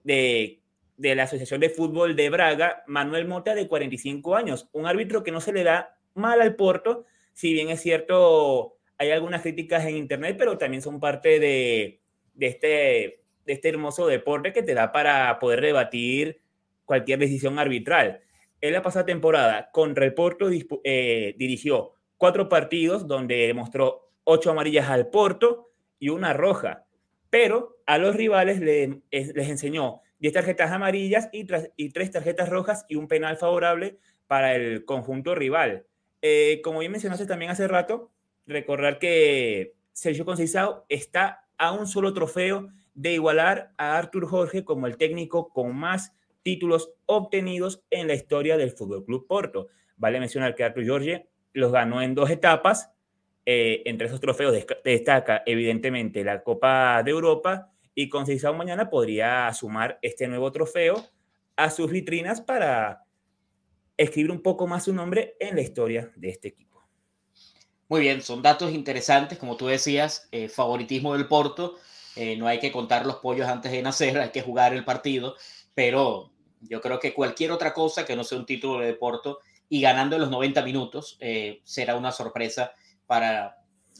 de 0.04 0.62
de 0.98 1.16
la 1.16 1.24
Asociación 1.24 1.60
de 1.60 1.70
Fútbol 1.70 2.16
de 2.16 2.30
Braga, 2.30 2.84
Manuel 2.88 3.28
Mota, 3.28 3.54
de 3.54 3.68
45 3.68 4.36
años, 4.36 4.70
un 4.72 4.86
árbitro 4.86 5.24
que 5.24 5.32
no 5.32 5.42
se 5.42 5.54
le 5.54 5.64
da 5.64 5.98
mal 6.14 6.42
al 6.42 6.56
Porto, 6.56 7.06
si 7.34 7.54
bien 7.54 7.70
es 7.70 7.82
cierto, 7.82 8.78
hay 8.98 9.12
algunas 9.12 9.42
críticas 9.42 9.86
en 9.86 9.98
Internet, 9.98 10.38
pero 10.40 10.58
también 10.58 10.82
son 10.82 11.00
parte 11.00 11.40
de, 11.40 12.00
este, 12.40 13.22
de 13.46 13.54
este 13.54 13.70
hermoso 13.70 14.08
deporte 14.08 14.54
que 14.54 14.64
te 14.64 14.74
da 14.74 14.92
para 14.92 15.38
poder 15.40 15.62
debatir 15.62 16.42
cualquier 16.86 17.20
decisión 17.20 17.60
arbitral. 17.60 18.22
En 18.62 18.72
la 18.72 18.82
pasada 18.82 19.06
temporada, 19.06 19.70
contra 19.72 20.06
el 20.06 20.14
Porto, 20.14 20.50
eh, 20.84 21.36
dirigió 21.38 21.92
cuatro 22.18 22.48
partidos 22.48 23.06
donde 23.06 23.48
demostró 23.48 24.10
ocho 24.24 24.52
amarillas 24.52 24.90
al 24.90 25.10
Porto 25.10 25.72
y 26.00 26.10
una 26.10 26.32
roja, 26.32 26.86
pero 27.30 27.78
a 27.86 27.98
los 27.98 28.16
rivales 28.16 28.62
les 28.62 29.50
enseñó 29.50 30.02
10 30.26 30.34
tarjetas 30.34 30.72
amarillas 30.72 31.30
y, 31.32 31.46
y 31.78 31.90
3 31.90 32.12
tarjetas 32.12 32.50
rojas 32.50 32.84
y 32.90 32.96
un 32.96 33.08
penal 33.08 33.38
favorable 33.38 34.00
para 34.26 34.56
el 34.56 34.84
conjunto 34.84 35.36
rival. 35.36 35.86
Eh, 36.24 36.62
como 36.64 36.80
bien 36.80 36.92
mencionaste 36.92 37.28
también 37.28 37.52
hace 37.52 37.68
rato, 37.68 38.10
recordar 38.48 38.98
que 38.98 39.76
Sergio 39.94 40.26
Conceição 40.26 40.84
está 40.90 41.46
a 41.60 41.74
un 41.74 41.86
solo 41.86 42.12
trofeo 42.12 42.70
de 42.96 43.14
igualar 43.14 43.72
a 43.78 44.00
Artur 44.00 44.26
Jorge 44.26 44.66
como 44.66 44.88
el 44.88 44.98
técnico 44.98 45.50
con 45.50 45.76
más 45.76 46.12
títulos 46.42 46.92
obtenidos 47.06 47.84
en 47.92 48.08
la 48.08 48.16
historia 48.16 48.58
del 48.58 48.72
Fútbol 48.72 49.06
Club 49.06 49.28
Porto. 49.28 49.68
Vale 49.96 50.20
mencionar 50.20 50.56
que 50.56 50.64
Artur 50.64 50.88
Jorge 50.88 51.28
los 51.54 51.72
ganó 51.72 52.02
en 52.02 52.16
dos 52.16 52.32
etapas. 52.32 52.92
Eh, 53.46 53.84
entre 53.86 54.08
esos 54.08 54.20
trofeos 54.20 54.56
destaca 54.84 55.44
evidentemente 55.46 56.24
la 56.24 56.42
Copa 56.42 57.04
de 57.04 57.12
Europa 57.12 57.75
y 57.96 58.10
Conceição 58.10 58.54
mañana 58.54 58.90
podría 58.90 59.52
sumar 59.54 59.98
este 60.02 60.28
nuevo 60.28 60.52
trofeo 60.52 61.04
a 61.56 61.70
sus 61.70 61.90
vitrinas 61.90 62.42
para 62.42 63.06
escribir 63.98 64.32
un 64.32 64.42
poco 64.42 64.68
más 64.68 64.84
su 64.84 64.94
nombre 64.94 65.36
en 65.40 65.56
la 65.56 65.62
historia 65.62 66.12
de 66.16 66.30
este 66.30 66.50
equipo. 66.50 66.84
Muy 67.88 68.02
bien, 68.02 68.22
son 68.22 68.42
datos 68.42 68.74
interesantes, 68.74 69.38
como 69.38 69.56
tú 69.56 69.68
decías, 69.68 70.28
eh, 70.32 70.50
favoritismo 70.50 71.14
del 71.14 71.28
Porto, 71.28 71.76
eh, 72.16 72.36
no 72.36 72.48
hay 72.48 72.60
que 72.60 72.72
contar 72.72 73.06
los 73.06 73.18
pollos 73.18 73.48
antes 73.48 73.72
de 73.72 73.82
nacer, 73.82 74.20
hay 74.20 74.32
que 74.32 74.42
jugar 74.42 74.74
el 74.74 74.84
partido, 74.84 75.36
pero 75.74 76.32
Yo 76.68 76.82
creo 76.82 77.00
que 77.00 77.14
cualquier 77.14 77.52
otra 77.52 77.74
cosa 77.74 78.06
que 78.06 78.16
no 78.16 78.24
sea 78.24 78.40
un 78.40 78.46
título 78.46 78.80
de 78.80 78.94
Porto 78.94 79.40
y 79.70 79.82
ganando 79.82 80.18
los 80.18 80.30
90 80.32 80.64
minutos 80.64 81.18
eh, 81.20 81.62
será 81.64 81.96
una 81.96 82.12
sorpresa 82.12 82.74
para, 83.06 83.58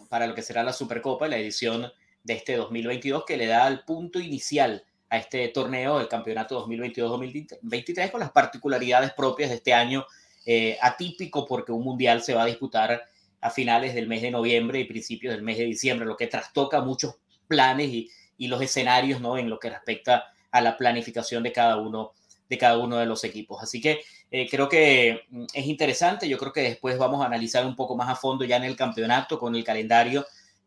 para 0.10 0.26
lo 0.26 0.34
que 0.34 0.42
será 0.42 0.64
la 0.64 0.74
Supercopa, 0.74 1.28
la 1.28 1.38
edición 1.38 1.92
de 2.26 2.34
este 2.34 2.58
2022 2.58 3.24
que 3.24 3.38
le 3.38 3.46
da 3.46 3.68
el 3.68 3.82
punto 3.82 4.20
inicial 4.20 4.84
a 5.10 5.18
este 5.18 5.48
torneo 5.50 6.00
del 6.00 6.08
campeonato 6.08 6.68
2022-2023 6.68 8.12
con 8.12 8.20
las 8.20 8.32
particularidades 8.32 9.14
propias 9.14 9.52
de 9.52 9.58
este 9.58 9.74
año 9.74 10.06
eh, 10.46 10.78
atípico 10.82 11.46
porque 11.46 11.72
un 11.72 11.84
mundial 11.84 12.24
se 12.24 12.34
va 12.34 12.44
a 12.44 12.48
disputar 12.48 13.04
a 13.40 13.50
finales 13.52 13.94
del 13.94 14.08
mes 14.08 14.24
de 14.24 14.32
noviembre 14.32 14.80
y 14.80 14.86
principios 14.86 15.36
del 15.36 15.44
mes 15.44 15.60
de 15.60 15.66
diciembre, 15.66 16.08
lo 16.08 16.18
que 16.18 16.28
trastoca 16.28 16.82
muchos 16.82 17.16
planes 17.48 17.90
y, 17.90 18.10
y 18.38 18.48
los 18.48 18.62
escenarios 18.62 19.22
¿no? 19.22 19.38
en 19.38 19.50
lo 19.50 19.60
que 19.60 19.70
respecta 19.70 20.26
a 20.50 20.62
la 20.62 20.78
planificación 20.78 21.44
de 21.44 21.52
cada 21.52 21.78
uno 21.78 22.14
de 22.50 22.58
cada 22.60 22.78
uno 22.78 22.98
de 22.98 23.08
los 23.08 23.24
equipos. 23.24 23.62
Así 23.64 23.82
que 23.82 24.02
eh, 24.30 24.48
creo 24.50 24.70
que 24.70 25.22
mm, 25.30 25.46
es 25.54 25.66
interesante. 25.66 26.30
Yo 26.30 26.38
creo 26.38 26.54
que 26.54 26.62
después 26.62 26.98
vamos 26.98 27.24
a 27.24 27.26
analizar 27.26 27.66
un 27.66 27.76
poco 27.76 27.96
más 27.96 28.10
a 28.10 28.16
fondo 28.16 28.46
ya 28.46 28.58
en 28.58 28.66
el 28.66 28.76
campeonato 28.76 29.40
con 29.40 29.56
el 29.56 29.64
calendario 29.64 30.26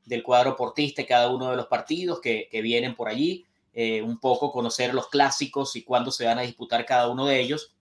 del 0.09 0.23
cuadro 0.23 0.57
portista 0.57 1.07
cada 1.07 1.29
uno 1.29 1.51
de 1.51 1.57
los 1.57 1.67
partidos 1.67 2.21
que, 2.21 2.49
que 2.51 2.63
vienen 2.63 2.97
por 2.97 3.09
allí. 3.09 3.45
Eh, 3.75 4.03
un 4.03 4.19
poco 4.19 4.51
conocer 4.51 4.93
los 4.93 5.09
clásicos 5.09 5.77
y 5.77 5.83
cuándo 5.83 6.11
se 6.11 6.25
van 6.25 6.39
a 6.39 6.43
disputar 6.43 6.85
cada 6.85 7.09
uno 7.09 7.27
de 7.27 7.39
ellos. 7.39 7.77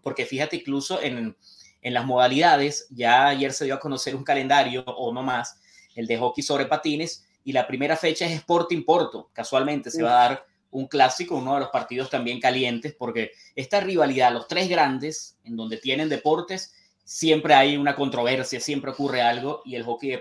Porque 0.00 0.24
fíjate, 0.24 0.56
incluso 0.56 1.02
en, 1.02 1.36
en 1.80 1.94
las 1.94 2.04
modalidades, 2.04 2.86
ya 2.90 3.26
ayer 3.26 3.52
se 3.52 3.64
dio 3.64 3.74
a 3.74 3.80
conocer 3.80 4.14
un 4.14 4.22
calendario 4.22 4.84
o 4.86 5.12
no 5.12 5.22
más, 5.22 5.58
el 5.96 6.06
de 6.06 6.16
hockey 6.16 6.44
sobre 6.44 6.66
patines, 6.66 7.24
y 7.44 7.52
la 7.52 7.66
primera 7.66 7.96
fecha 7.96 8.24
es 8.24 8.32
Sporting 8.32 8.84
Porto. 8.84 9.30
Casualmente 9.32 9.90
se 9.90 10.04
va 10.04 10.10
a 10.10 10.28
dar 10.28 10.46
un 10.70 10.86
clásico, 10.86 11.34
uno 11.36 11.54
de 11.54 11.60
los 11.60 11.70
partidos 11.70 12.08
también 12.08 12.38
calientes, 12.38 12.94
porque 12.94 13.32
esta 13.56 13.80
rivalidad, 13.80 14.32
los 14.32 14.46
tres 14.46 14.68
grandes, 14.68 15.38
en 15.42 15.56
donde 15.56 15.76
tienen 15.76 16.08
deportes, 16.08 16.72
siempre 17.04 17.54
hay 17.54 17.76
una 17.76 17.94
controversia, 17.94 18.60
siempre 18.60 18.90
ocurre 18.90 19.22
algo, 19.22 19.62
y 19.64 19.76
el 19.76 19.84
hockey 19.84 20.20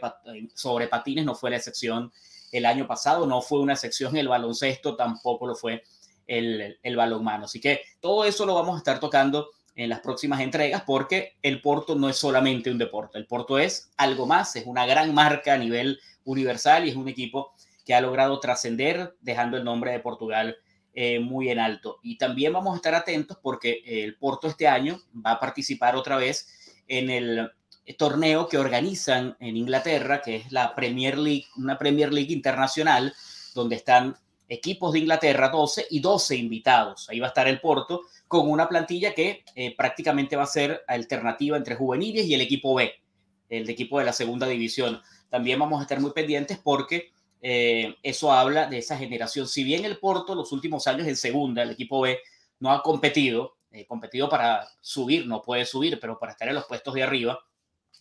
sobre 0.54 0.88
patines 0.88 1.26
no 1.26 1.36
fue 1.36 1.50
la 1.50 1.58
excepción 1.58 2.12
el 2.52 2.66
año 2.66 2.88
pasado, 2.88 3.26
no 3.26 3.42
fue 3.42 3.60
una 3.60 3.74
excepción 3.74 4.16
el 4.18 4.28
baloncesto, 4.28 4.96
tampoco 4.96 5.48
lo 5.48 5.56
fue 5.56 5.84
el, 6.28 6.78
el 6.82 6.96
balonmano. 6.96 7.46
Así 7.46 7.60
que 7.60 7.82
todo 8.00 8.26
eso 8.26 8.46
lo 8.46 8.56
vamos 8.56 8.76
a 8.76 8.80
estar 8.80 9.00
tocando 9.00 9.50
en 9.76 9.90
las 9.90 10.02
próximas 10.02 10.42
entregas 10.42 10.84
porque 10.86 11.38
el 11.42 11.62
Porto 11.62 11.96
no 11.96 12.10
es 12.10 12.18
solamente 12.18 12.70
un 12.70 12.78
deporte, 12.78 13.18
el 13.18 13.26
Porto 13.26 13.58
es 13.58 13.92
algo 13.98 14.26
más, 14.26 14.56
es 14.56 14.66
una 14.66 14.86
gran 14.86 15.14
marca 15.14 15.54
a 15.54 15.58
nivel 15.58 16.00
universal 16.26 16.86
y 16.86 16.90
es 16.90 16.96
un 16.96 17.08
equipo 17.08 17.54
que 17.86 17.94
ha 17.94 18.02
logrado 18.02 18.40
trascender 18.40 19.16
dejando 19.22 19.58
el 19.58 19.64
nombre 19.64 19.92
de 19.92 20.00
Portugal 20.00 20.58
eh, 20.94 21.20
muy 21.20 21.50
en 21.50 21.60
alto. 21.60 22.00
Y 22.04 22.18
también 22.18 22.54
vamos 22.54 22.74
a 22.74 22.76
estar 22.76 22.94
atentos 22.94 23.38
porque 23.42 23.82
el 23.86 24.18
Porto 24.18 24.48
este 24.48 24.68
año 24.68 25.00
va 25.26 25.32
a 25.32 25.40
participar 25.40 25.96
otra 25.96 26.18
vez 26.18 26.61
en 26.92 27.10
el 27.10 27.52
torneo 27.98 28.50
que 28.50 28.58
organizan 28.58 29.38
en 29.40 29.56
Inglaterra, 29.56 30.22
que 30.22 30.36
es 30.36 30.52
la 30.52 30.76
Premier 30.76 31.18
League, 31.18 31.46
una 31.56 31.78
Premier 31.78 32.12
League 32.12 32.34
internacional, 32.34 33.14
donde 33.56 33.78
están 33.78 34.18
equipos 34.50 34.92
de 34.92 35.00
Inglaterra 35.00 35.48
12 35.48 35.88
y 35.90 36.02
12 36.02 36.36
invitados. 36.36 37.10
Ahí 37.10 37.22
va 37.22 37.28
a 37.28 37.30
estar 37.30 37.48
el 37.48 37.62
Porto 37.62 38.02
con 38.28 38.52
una 38.52 38.68
plantilla 38.68 39.14
que 39.14 39.46
eh, 39.56 39.74
prácticamente 39.76 40.36
va 40.36 40.44
a 40.44 40.48
ser 40.48 40.84
alternativa 40.86 41.56
entre 41.56 41.76
juveniles 41.76 42.26
y 42.26 42.34
el 42.34 42.42
equipo 42.42 42.76
B, 42.76 42.92
el 43.50 43.70
equipo 43.70 44.00
de 44.00 44.06
la 44.06 44.14
segunda 44.14 44.48
división. 44.48 45.02
También 45.30 45.58
vamos 45.58 45.80
a 45.80 45.84
estar 45.84 46.02
muy 46.02 46.12
pendientes 46.12 46.60
porque 46.62 47.12
eh, 47.42 47.96
eso 48.04 48.34
habla 48.34 48.68
de 48.68 48.80
esa 48.80 48.98
generación. 48.98 49.48
Si 49.48 49.64
bien 49.64 49.86
el 49.86 49.98
Porto 49.98 50.36
los 50.36 50.52
últimos 50.52 50.86
años 50.88 51.08
en 51.08 51.16
segunda, 51.16 51.64
el 51.64 51.72
equipo 51.72 52.02
B, 52.02 52.20
no 52.60 52.74
ha 52.74 52.84
competido, 52.84 53.56
eh, 53.72 53.86
competido 53.86 54.28
para 54.28 54.68
subir, 54.82 55.26
no 55.28 55.42
puede 55.42 55.66
subir, 55.66 55.98
pero 56.00 56.20
para 56.20 56.34
estar 56.34 56.48
en 56.50 56.56
los 56.56 56.66
puestos 56.66 56.94
de 56.94 57.04
arriba, 57.04 57.40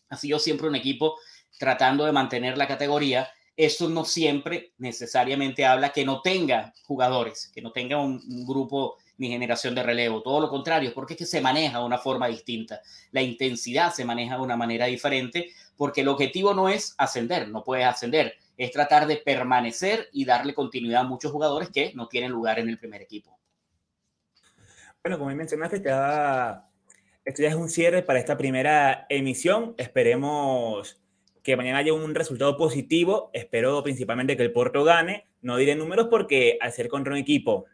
ha 0.08 0.16
sido 0.16 0.40
siempre 0.40 0.66
un 0.66 0.74
equipo 0.74 1.16
tratando 1.58 2.04
de 2.04 2.12
mantener 2.12 2.58
la 2.58 2.66
categoría. 2.66 3.30
Eso 3.56 3.88
no 3.88 4.04
siempre 4.04 4.72
necesariamente 4.78 5.64
habla 5.64 5.92
que 5.92 6.04
no 6.04 6.22
tenga 6.22 6.72
jugadores, 6.84 7.52
que 7.54 7.62
no 7.62 7.70
tenga 7.70 7.98
un, 7.98 8.20
grupo 8.46 8.96
ni 9.18 9.28
generación 9.28 9.74
de 9.74 9.82
relevo, 9.82 10.22
todo 10.22 10.40
lo 10.40 10.48
contrario, 10.48 10.92
porque 10.94 11.12
es 11.12 11.18
que 11.18 11.26
se 11.26 11.42
maneja 11.42 11.78
de 11.78 11.84
una 11.84 11.98
forma 11.98 12.26
distinta, 12.26 12.80
la 13.10 13.20
intensidad 13.20 13.92
se 13.92 14.06
maneja 14.06 14.36
de 14.36 14.40
una 14.40 14.56
manera 14.56 14.86
diferente, 14.86 15.50
porque 15.76 16.00
el 16.00 16.08
objetivo 16.08 16.54
no 16.54 16.70
es 16.70 16.94
ascender, 16.96 17.48
no 17.48 17.62
puedes 17.62 17.84
ascender, 17.84 18.34
es 18.56 18.70
tratar 18.70 19.06
de 19.06 19.18
permanecer 19.18 20.08
y 20.10 20.24
darle 20.24 20.54
continuidad 20.54 21.02
a 21.02 21.08
muchos 21.08 21.32
jugadores 21.32 21.68
que 21.68 21.92
no 21.94 22.08
tienen 22.08 22.30
lugar 22.32 22.58
en 22.58 22.70
el 22.70 22.78
primer 22.78 23.02
equipo. 23.02 23.39
Bueno, 25.02 25.18
como 25.18 25.34
mencionaste, 25.34 25.80
ya, 25.80 26.68
esto 27.24 27.42
ya 27.42 27.48
es 27.48 27.54
un 27.54 27.70
cierre 27.70 28.02
para 28.02 28.18
esta 28.18 28.36
primera 28.36 29.06
emisión. 29.08 29.74
Esperemos 29.78 31.00
que 31.42 31.56
mañana 31.56 31.78
haya 31.78 31.94
un 31.94 32.14
resultado 32.14 32.58
positivo. 32.58 33.30
Espero 33.32 33.82
principalmente 33.82 34.36
que 34.36 34.42
el 34.42 34.52
Porto 34.52 34.84
gane. 34.84 35.26
No 35.40 35.56
diré 35.56 35.74
números 35.74 36.08
porque 36.10 36.58
al 36.60 36.72
ser 36.72 36.88
contra 36.88 37.14
un 37.14 37.18
equipo 37.18 37.64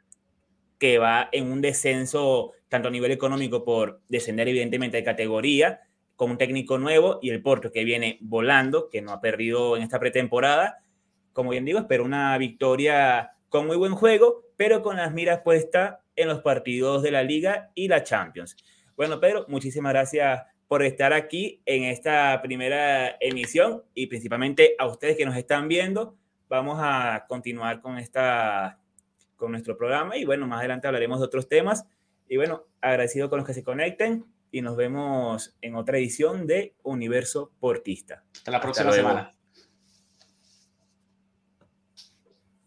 que 0.79 0.99
va 0.99 1.29
en 1.33 1.51
un 1.51 1.61
descenso 1.61 2.53
tanto 2.69 2.89
a 2.89 2.93
nivel 2.93 3.11
económico 3.11 3.65
por 3.65 4.03
descender 4.09 4.47
evidentemente 4.47 4.99
de 4.99 5.03
categoría, 5.05 5.81
con 6.15 6.31
un 6.31 6.39
técnico 6.39 6.79
nuevo 6.79 7.19
y 7.21 7.31
el 7.31 7.43
Porto 7.43 7.73
que 7.73 7.83
viene 7.83 8.19
volando, 8.21 8.89
que 8.89 9.03
no 9.03 9.11
ha 9.11 9.21
perdido 9.21 9.77
en 9.77 9.83
esta 9.83 9.99
pretemporada. 9.99 10.79
Como 11.33 11.51
bien 11.51 11.65
digo, 11.65 11.81
espero 11.81 12.05
una 12.05 12.39
victoria 12.39 13.33
con 13.57 13.67
muy 13.67 13.79
buen 13.79 13.95
juego, 13.95 14.45
pero 14.59 14.83
con 14.83 14.99
las 14.99 15.15
miras 15.15 15.41
puestas 15.41 15.97
en 16.15 16.29
los 16.29 16.43
partidos 16.43 17.03
de 17.03 17.11
la 17.11 17.23
Liga 17.23 17.71
y 17.75 17.89
la 17.89 18.03
Champions. 18.03 18.55
Bueno, 18.99 19.19
Pedro, 19.19 19.47
muchísimas 19.49 19.95
gracias 19.95 20.43
por 20.69 20.83
estar 20.83 21.15
aquí 21.15 21.63
en 21.65 21.85
esta 21.85 22.39
primera 22.43 23.17
emisión 23.19 23.83
y 23.95 24.09
principalmente 24.09 24.75
a 24.79 24.87
ustedes 24.87 25.17
que 25.17 25.25
nos 25.25 25.39
están 25.39 25.69
viendo. 25.69 26.19
Vamos 26.51 26.79
a 26.83 27.25
continuar 27.27 27.81
con 27.81 27.97
esta 27.97 28.79
con 29.37 29.53
nuestro 29.53 29.79
programa 29.79 30.19
y 30.19 30.27
bueno, 30.27 30.47
más 30.47 30.59
adelante 30.59 30.87
hablaremos 30.87 31.21
de 31.21 31.25
otros 31.25 31.49
temas. 31.49 31.87
Y 32.29 32.37
bueno, 32.37 32.65
agradecido 32.83 33.31
con 33.31 33.39
los 33.39 33.47
que 33.47 33.55
se 33.55 33.65
conecten 33.65 34.27
y 34.51 34.61
nos 34.61 34.77
vemos 34.77 35.57
en 35.63 35.77
otra 35.77 35.97
edición 35.97 36.47
de 36.47 36.75
Universo 36.83 37.53
Portista. 37.59 38.23
Hasta 38.35 38.51
la 38.51 38.61
próxima 38.61 38.93
semana. 38.93 39.36